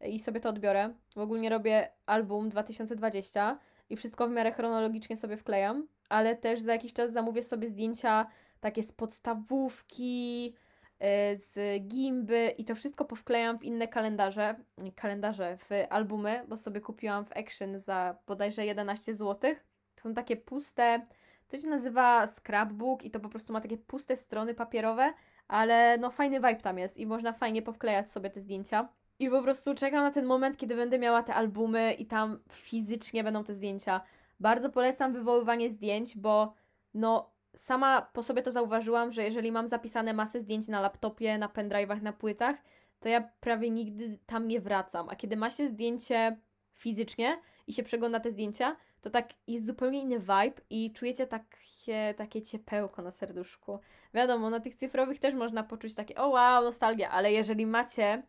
yy, 0.00 0.08
i 0.08 0.20
sobie 0.20 0.40
to 0.40 0.48
odbiorę. 0.48 0.94
W 1.16 1.18
ogóle 1.18 1.48
robię 1.48 1.88
album 2.06 2.48
2020 2.48 3.58
i 3.90 3.96
wszystko 3.96 4.28
w 4.28 4.30
miarę 4.30 4.52
chronologicznie 4.52 5.16
sobie 5.16 5.36
wklejam, 5.36 5.88
ale 6.08 6.36
też 6.36 6.60
za 6.60 6.72
jakiś 6.72 6.92
czas 6.92 7.12
zamówię 7.12 7.42
sobie 7.42 7.68
zdjęcia 7.68 8.26
takie 8.60 8.82
z 8.82 8.92
podstawówki, 8.92 10.54
E, 10.98 11.36
z 11.36 11.82
gimby 11.88 12.54
i 12.58 12.64
to 12.64 12.74
wszystko 12.74 13.04
powklejam 13.04 13.58
w 13.58 13.62
inne 13.62 13.88
kalendarze, 13.88 14.54
kalendarze, 14.96 15.56
w 15.56 15.68
albumy, 15.90 16.44
bo 16.48 16.56
sobie 16.56 16.80
kupiłam 16.80 17.24
w 17.24 17.36
Action 17.36 17.78
za 17.78 18.16
bodajże 18.26 18.66
11 18.66 19.14
zł. 19.14 19.54
To 19.94 20.02
są 20.02 20.14
takie 20.14 20.36
puste, 20.36 21.02
to 21.48 21.58
się 21.58 21.68
nazywa 21.68 22.26
scrapbook 22.26 23.04
i 23.04 23.10
to 23.10 23.20
po 23.20 23.28
prostu 23.28 23.52
ma 23.52 23.60
takie 23.60 23.78
puste 23.78 24.16
strony 24.16 24.54
papierowe, 24.54 25.12
ale 25.48 25.98
no 25.98 26.10
fajny 26.10 26.36
vibe 26.36 26.60
tam 26.60 26.78
jest 26.78 26.96
i 26.96 27.06
można 27.06 27.32
fajnie 27.32 27.62
powklejać 27.62 28.10
sobie 28.10 28.30
te 28.30 28.40
zdjęcia. 28.40 28.88
I 29.18 29.30
po 29.30 29.42
prostu 29.42 29.74
czekam 29.74 30.02
na 30.02 30.10
ten 30.10 30.24
moment, 30.24 30.56
kiedy 30.56 30.76
będę 30.76 30.98
miała 30.98 31.22
te 31.22 31.34
albumy 31.34 31.92
i 31.92 32.06
tam 32.06 32.38
fizycznie 32.52 33.24
będą 33.24 33.44
te 33.44 33.54
zdjęcia. 33.54 34.00
Bardzo 34.40 34.70
polecam 34.70 35.12
wywoływanie 35.12 35.70
zdjęć, 35.70 36.18
bo 36.18 36.54
no 36.94 37.30
sama 37.64 38.02
po 38.02 38.22
sobie 38.22 38.42
to 38.42 38.52
zauważyłam, 38.52 39.12
że 39.12 39.24
jeżeli 39.24 39.52
mam 39.52 39.66
zapisane 39.66 40.12
masę 40.12 40.40
zdjęć 40.40 40.68
na 40.68 40.80
laptopie, 40.80 41.38
na 41.38 41.48
pendrive'ach, 41.48 42.02
na 42.02 42.12
płytach, 42.12 42.56
to 43.00 43.08
ja 43.08 43.20
prawie 43.40 43.70
nigdy 43.70 44.18
tam 44.26 44.48
nie 44.48 44.60
wracam. 44.60 45.08
A 45.08 45.16
kiedy 45.16 45.36
ma 45.36 45.50
się 45.50 45.68
zdjęcie 45.68 46.36
fizycznie 46.74 47.40
i 47.66 47.72
się 47.72 47.82
przegląda 47.82 48.20
te 48.20 48.30
zdjęcia, 48.30 48.76
to 49.00 49.10
tak 49.10 49.28
jest 49.46 49.66
zupełnie 49.66 50.00
inny 50.00 50.18
vibe 50.18 50.60
i 50.70 50.92
czujecie 50.92 51.26
takie, 51.26 52.14
takie 52.16 52.42
ciepełko 52.42 53.02
na 53.02 53.10
serduszku. 53.10 53.80
Wiadomo, 54.14 54.50
na 54.50 54.60
tych 54.60 54.74
cyfrowych 54.74 55.20
też 55.20 55.34
można 55.34 55.62
poczuć 55.62 55.94
takie, 55.94 56.16
o 56.16 56.28
wow, 56.28 56.64
nostalgia, 56.64 57.10
ale 57.10 57.32
jeżeli 57.32 57.66
macie 57.66 58.22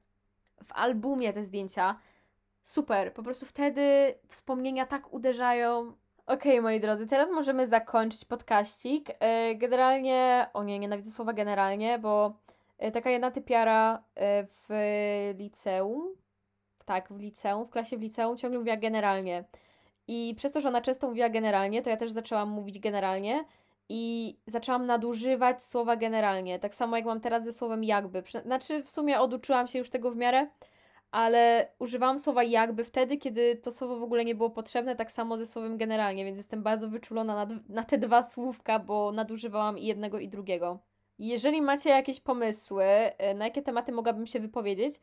w 0.64 0.74
albumie 0.74 1.34
te 1.34 1.46
zdjęcia, 1.46 2.00
super. 2.64 3.14
Po 3.14 3.24
prostu 3.24 3.46
wtedy 3.46 4.16
wspomnienia 4.28 4.86
tak 4.86 5.14
uderzają. 5.14 5.94
Okej, 6.30 6.52
okay, 6.52 6.62
moi 6.62 6.80
drodzy, 6.80 7.08
teraz 7.08 7.30
możemy 7.30 7.68
zakończyć 7.68 8.26
podkaścik. 8.26 9.10
E, 9.20 9.56
generalnie, 9.56 10.48
o 10.54 10.64
nie, 10.64 10.80
nienawidzę 10.80 11.12
słowa 11.12 11.34
generalnie, 11.34 12.00
bo 12.00 12.34
e, 12.78 12.92
taka 12.92 13.10
jedna 13.10 13.32
typiara 13.32 14.04
e, 14.16 14.46
w 14.46 14.70
liceum, 15.38 16.16
tak, 16.86 17.14
w 17.14 17.20
liceum, 17.20 17.66
w 17.66 17.70
klasie 17.70 17.98
w 17.98 18.02
liceum 18.02 18.38
ciągle 18.38 18.60
mówiła 18.60 18.78
generalnie. 18.78 19.44
I 20.08 20.34
przez 20.38 20.54
to, 20.54 20.62
że 20.62 20.70
ona 20.70 20.82
często 20.82 21.08
mówiła 21.08 21.30
generalnie, 21.30 21.82
to 21.82 21.90
ja 21.90 21.98
też 21.98 22.12
zaczęłam 22.12 22.50
mówić 22.50 22.80
generalnie 22.80 23.46
i 23.90 24.36
zaczęłam 24.48 24.86
nadużywać 24.86 25.64
słowa 25.64 25.96
generalnie. 25.96 26.60
Tak 26.60 26.76
samo 26.76 26.98
jak 26.98 27.06
mam 27.06 27.22
teraz 27.22 27.44
ze 27.44 27.54
słowem 27.54 27.84
jakby. 27.84 28.24
Znaczy, 28.46 28.84
w 28.84 28.90
sumie 28.90 29.20
oduczyłam 29.20 29.68
się 29.68 29.80
już 29.80 29.90
tego 29.90 30.12
w 30.12 30.16
miarę, 30.16 30.48
ale 31.12 31.72
używałam 31.80 32.20
słowa 32.20 32.44
jakby 32.44 32.84
wtedy, 32.84 33.18
kiedy 33.18 33.56
to 33.56 33.72
słowo 33.72 34.00
w 34.00 34.04
ogóle 34.04 34.26
nie 34.26 34.36
było 34.36 34.50
potrzebne, 34.50 34.96
tak 34.96 35.12
samo 35.12 35.38
ze 35.38 35.46
słowem 35.46 35.78
generalnie, 35.78 36.26
więc 36.26 36.38
jestem 36.38 36.64
bardzo 36.64 36.90
wyczulona 36.90 37.46
na, 37.46 37.56
na 37.70 37.84
te 37.84 37.98
dwa 37.98 38.24
słówka, 38.24 38.80
bo 38.80 39.12
nadużywałam 39.12 39.78
i 39.78 39.86
jednego 39.86 40.20
i 40.20 40.28
drugiego. 40.28 40.80
Jeżeli 41.20 41.62
macie 41.62 41.90
jakieś 41.90 42.20
pomysły, 42.20 42.86
y, 43.32 43.34
na 43.34 43.46
jakie 43.46 43.62
tematy 43.62 43.92
mogłabym 43.92 44.28
się 44.28 44.40
wypowiedzieć, 44.40 44.94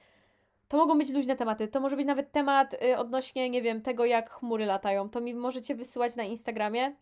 to 0.69 0.77
mogą 0.77 0.99
być 0.99 1.11
luźne 1.11 1.37
tematy. 1.37 1.69
To 1.69 1.81
może 1.81 1.97
być 1.97 2.07
nawet 2.07 2.33
temat 2.33 2.75
y, 2.75 2.99
odnośnie, 2.99 3.51
nie 3.51 3.63
wiem, 3.63 3.83
tego, 3.83 4.05
jak 4.05 4.31
chmury 4.31 4.67
latają. 4.67 5.09
To 5.09 5.21
mi 5.21 5.35
możecie 5.35 5.75
wysyłać 5.75 6.17
na 6.17 6.23
Instagramie 6.23 6.95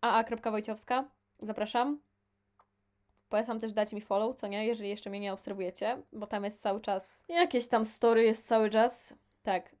aa.wojciowska. 0.00 1.04
Zapraszam. 1.40 2.07
Polecam 3.28 3.60
też 3.60 3.72
dać 3.72 3.92
mi 3.92 4.00
follow, 4.00 4.36
co 4.36 4.46
nie, 4.46 4.66
jeżeli 4.66 4.88
jeszcze 4.88 5.10
mnie 5.10 5.20
nie 5.20 5.32
obserwujecie, 5.32 6.02
bo 6.12 6.26
tam 6.26 6.44
jest 6.44 6.62
cały 6.62 6.80
czas 6.80 7.24
jakieś 7.28 7.68
tam 7.68 7.84
story 7.84 8.24
jest 8.24 8.48
cały 8.48 8.70
czas. 8.70 9.14
Tak. 9.42 9.76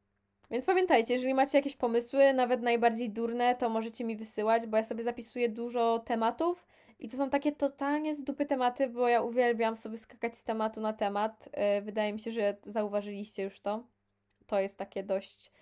Więc 0.50 0.64
pamiętajcie, 0.64 1.14
jeżeli 1.14 1.34
macie 1.34 1.58
jakieś 1.58 1.76
pomysły, 1.76 2.32
nawet 2.32 2.62
najbardziej 2.62 3.10
durne, 3.10 3.54
to 3.54 3.68
możecie 3.68 4.04
mi 4.04 4.16
wysyłać, 4.16 4.66
bo 4.66 4.76
ja 4.76 4.84
sobie 4.84 5.04
zapisuję 5.04 5.48
dużo 5.48 5.98
tematów 5.98 6.66
i 6.98 7.08
to 7.08 7.16
są 7.16 7.30
takie 7.30 7.52
totalnie 7.52 8.14
z 8.14 8.24
dupy 8.24 8.46
tematy, 8.46 8.88
bo 8.88 9.08
ja 9.08 9.22
uwielbiam 9.22 9.76
sobie 9.76 9.98
skakać 9.98 10.36
z 10.36 10.44
tematu 10.44 10.80
na 10.80 10.92
temat. 10.92 11.48
Yy, 11.76 11.82
wydaje 11.82 12.12
mi 12.12 12.20
się, 12.20 12.32
że 12.32 12.56
zauważyliście 12.62 13.42
już 13.42 13.60
to. 13.60 13.84
To 14.46 14.60
jest 14.60 14.78
takie 14.78 15.02
dość. 15.02 15.52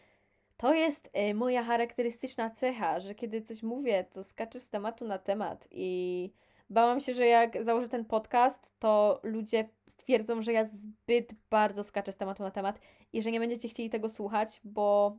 To 0.57 0.75
jest 0.75 1.11
yy, 1.15 1.35
moja 1.35 1.65
charakterystyczna 1.65 2.51
cecha, 2.51 3.01
że 3.01 3.15
kiedy 3.15 3.43
coś 3.43 3.63
mówię, 3.63 4.05
to 4.05 4.25
skaczę 4.25 4.61
z 4.61 4.71
tematu 4.71 5.05
na 5.05 5.19
temat 5.19 5.69
i 5.71 6.33
Bałam 6.71 7.01
się, 7.01 7.15
że 7.15 7.27
jak 7.27 7.65
założę 7.65 7.89
ten 7.89 8.05
podcast, 8.05 8.71
to 8.79 9.21
ludzie 9.23 9.69
stwierdzą, 9.89 10.43
że 10.43 10.53
ja 10.53 10.65
zbyt 10.65 11.33
bardzo 11.51 11.85
skaczę 11.85 12.13
z 12.13 12.17
tematu 12.17 12.43
na 12.43 12.51
temat 12.51 12.79
i 13.13 13.23
że 13.23 13.31
nie 13.31 13.41
będziecie 13.41 13.69
chcieli 13.69 13.91
tego 13.91 14.09
słuchać, 14.09 14.61
bo 14.65 15.17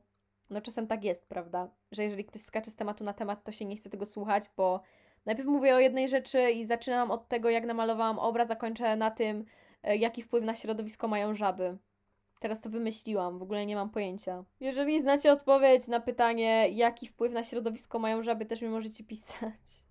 no 0.50 0.62
czasem 0.62 0.88
tak 0.88 1.04
jest, 1.04 1.26
prawda? 1.26 1.70
Że 1.92 2.04
jeżeli 2.04 2.26
ktoś 2.26 2.42
skacze 2.42 2.72
z 2.72 2.76
tematu 2.76 3.04
na 3.04 3.14
temat, 3.14 3.44
to 3.44 3.52
się 3.52 3.66
nie 3.66 3.76
chce 3.76 3.90
tego 3.90 4.06
słuchać, 4.06 4.44
bo 4.58 4.82
najpierw 5.26 5.48
mówię 5.48 5.76
o 5.76 5.80
jednej 5.80 6.10
rzeczy 6.10 6.52
i 6.52 6.66
zaczynam 6.66 7.12
od 7.12 7.28
tego, 7.28 7.50
jak 7.50 7.66
namalowałam 7.66 8.20
obraz, 8.20 8.52
a 8.52 8.56
kończę 8.56 8.96
na 8.96 9.12
tym, 9.12 9.46
e, 9.84 9.98
jaki 9.98 10.24
wpływ 10.24 10.44
na 10.44 10.56
środowisko 10.56 11.08
mają 11.08 11.36
żaby. 11.36 11.78
Teraz 12.40 12.62
to 12.62 12.70
wymyśliłam, 12.70 13.40
w 13.40 13.44
ogóle 13.44 13.66
nie 13.66 13.76
mam 13.76 13.90
pojęcia. 13.90 14.44
Jeżeli 14.60 15.02
znacie 15.02 15.32
odpowiedź 15.32 15.88
na 15.88 16.00
pytanie, 16.00 16.70
jaki 16.70 17.08
wpływ 17.08 17.34
na 17.34 17.44
środowisko 17.44 18.00
mają 18.00 18.24
żaby, 18.24 18.46
też 18.46 18.62
mi 18.62 18.68
możecie 18.68 19.04
pisać. 19.04 19.87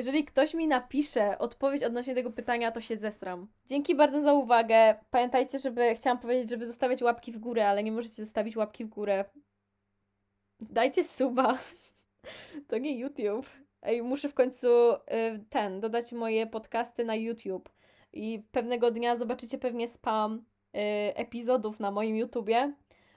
Jeżeli 0.00 0.24
ktoś 0.24 0.54
mi 0.54 0.66
napisze 0.66 1.38
odpowiedź 1.38 1.84
odnośnie 1.84 2.14
tego 2.14 2.30
pytania, 2.30 2.72
to 2.72 2.80
się 2.80 2.96
zesram. 2.96 3.48
Dzięki 3.66 3.94
bardzo 3.94 4.20
za 4.20 4.32
uwagę. 4.32 4.94
Pamiętajcie, 5.10 5.58
żeby 5.58 5.94
chciałam 5.94 6.18
powiedzieć, 6.18 6.50
żeby 6.50 6.66
zostawiać 6.66 7.02
łapki 7.02 7.32
w 7.32 7.38
górę, 7.38 7.68
ale 7.68 7.82
nie 7.82 7.92
możecie 7.92 8.14
zostawić 8.14 8.56
łapki 8.56 8.84
w 8.84 8.88
górę. 8.88 9.24
Dajcie 10.60 11.04
suba. 11.04 11.58
To 12.68 12.78
nie 12.78 12.98
YouTube. 12.98 13.46
Ej, 13.82 14.02
muszę 14.02 14.28
w 14.28 14.34
końcu 14.34 14.68
y, 14.92 14.98
ten, 15.50 15.80
dodać 15.80 16.12
moje 16.12 16.46
podcasty 16.46 17.04
na 17.04 17.14
YouTube. 17.14 17.68
I 18.12 18.42
pewnego 18.52 18.90
dnia 18.90 19.16
zobaczycie 19.16 19.58
pewnie 19.58 19.88
spam 19.88 20.34
y, 20.34 20.78
epizodów 21.14 21.80
na 21.80 21.90
moim 21.90 22.16
YouTubie. 22.16 22.72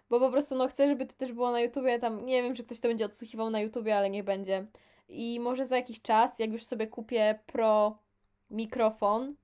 Bo 0.10 0.20
po 0.20 0.32
prostu 0.32 0.56
no 0.56 0.68
chcę, 0.68 0.88
żeby 0.88 1.06
to 1.06 1.14
też 1.14 1.34
było 1.34 1.52
na 1.52 1.62
YouTubie. 1.62 2.00
Tam 2.00 2.26
nie 2.26 2.44
wiem, 2.44 2.56
czy 2.56 2.64
ktoś 2.64 2.80
to 2.80 2.88
będzie 2.88 3.06
odsłuchiwał 3.06 3.50
na 3.50 3.62
YouTubie, 3.62 3.98
ale 3.98 4.10
niech 4.10 4.24
będzie. 4.24 4.68
I 5.10 5.40
może 5.40 5.66
za 5.66 5.76
jakiś 5.76 6.02
czas, 6.02 6.40
jak 6.40 6.52
już 6.52 6.66
sobie 6.66 6.88
kupię 6.88 7.40
pro 7.46 7.98
mikrofon, 8.50 9.36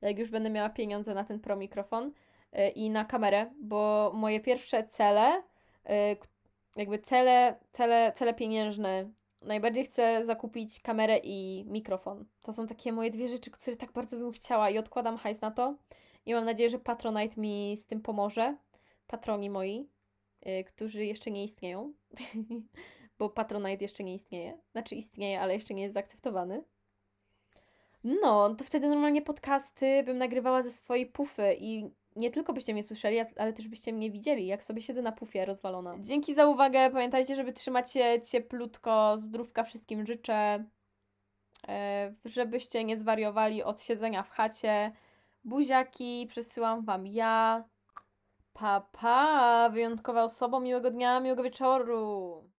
jak 0.00 0.18
już 0.18 0.30
będę 0.30 0.50
miała 0.50 0.68
pieniądze 0.68 1.14
na 1.14 1.24
ten 1.24 1.40
pro 1.40 1.56
mikrofon 1.56 2.12
yy, 2.52 2.68
i 2.68 2.90
na 2.90 3.04
kamerę, 3.04 3.50
bo 3.60 4.10
moje 4.14 4.40
pierwsze 4.40 4.88
cele, 4.88 5.42
yy, 5.84 5.92
jakby 6.76 6.98
cele, 6.98 7.58
cele, 7.72 8.12
cele 8.16 8.34
pieniężne, 8.34 9.10
najbardziej 9.42 9.84
chcę 9.84 10.24
zakupić 10.24 10.80
kamerę 10.80 11.18
i 11.22 11.64
mikrofon. 11.66 12.24
To 12.42 12.52
są 12.52 12.66
takie 12.66 12.92
moje 12.92 13.10
dwie 13.10 13.28
rzeczy, 13.28 13.50
które 13.50 13.76
tak 13.76 13.92
bardzo 13.92 14.16
bym 14.16 14.32
chciała 14.32 14.70
i 14.70 14.78
odkładam 14.78 15.16
hajs 15.16 15.40
na 15.40 15.50
to. 15.50 15.76
I 16.26 16.34
mam 16.34 16.44
nadzieję, 16.44 16.70
że 16.70 16.78
Patronite 16.78 17.40
mi 17.40 17.76
z 17.76 17.86
tym 17.86 18.00
pomoże. 18.00 18.56
Patroni 19.06 19.50
moi, 19.50 19.88
yy, 20.46 20.64
którzy 20.64 21.04
jeszcze 21.04 21.30
nie 21.30 21.44
istnieją. 21.44 21.92
bo 23.18 23.30
Patronite 23.30 23.84
jeszcze 23.84 24.04
nie 24.04 24.14
istnieje. 24.14 24.58
Znaczy 24.72 24.94
istnieje, 24.94 25.40
ale 25.40 25.54
jeszcze 25.54 25.74
nie 25.74 25.82
jest 25.82 25.94
zaakceptowany. 25.94 26.64
No, 28.04 28.54
to 28.54 28.64
wtedy 28.64 28.88
normalnie 28.88 29.22
podcasty 29.22 30.02
bym 30.02 30.18
nagrywała 30.18 30.62
ze 30.62 30.70
swojej 30.70 31.06
pufy 31.06 31.56
i 31.60 31.90
nie 32.16 32.30
tylko 32.30 32.52
byście 32.52 32.72
mnie 32.72 32.84
słyszeli, 32.84 33.18
ale 33.36 33.52
też 33.52 33.68
byście 33.68 33.92
mnie 33.92 34.10
widzieli, 34.10 34.46
jak 34.46 34.64
sobie 34.64 34.82
siedzę 34.82 35.02
na 35.02 35.12
pufie 35.12 35.44
rozwalona. 35.44 35.96
Dzięki 36.00 36.34
za 36.34 36.46
uwagę. 36.46 36.90
Pamiętajcie, 36.90 37.36
żeby 37.36 37.52
trzymać 37.52 37.92
się 37.92 38.20
cieplutko, 38.30 39.16
zdrówka 39.18 39.64
wszystkim 39.64 40.06
życzę. 40.06 40.64
E, 41.68 42.14
żebyście 42.24 42.84
nie 42.84 42.98
zwariowali 42.98 43.62
od 43.62 43.80
siedzenia 43.80 44.22
w 44.22 44.30
chacie. 44.30 44.92
Buziaki 45.44 46.26
przesyłam 46.30 46.84
Wam 46.84 47.06
ja. 47.06 47.64
Pa, 48.52 48.80
pa, 48.80 49.70
wyjątkowa 49.72 50.24
osoba, 50.24 50.60
miłego 50.60 50.90
dnia, 50.90 51.20
miłego 51.20 51.42
wieczoru. 51.42 52.50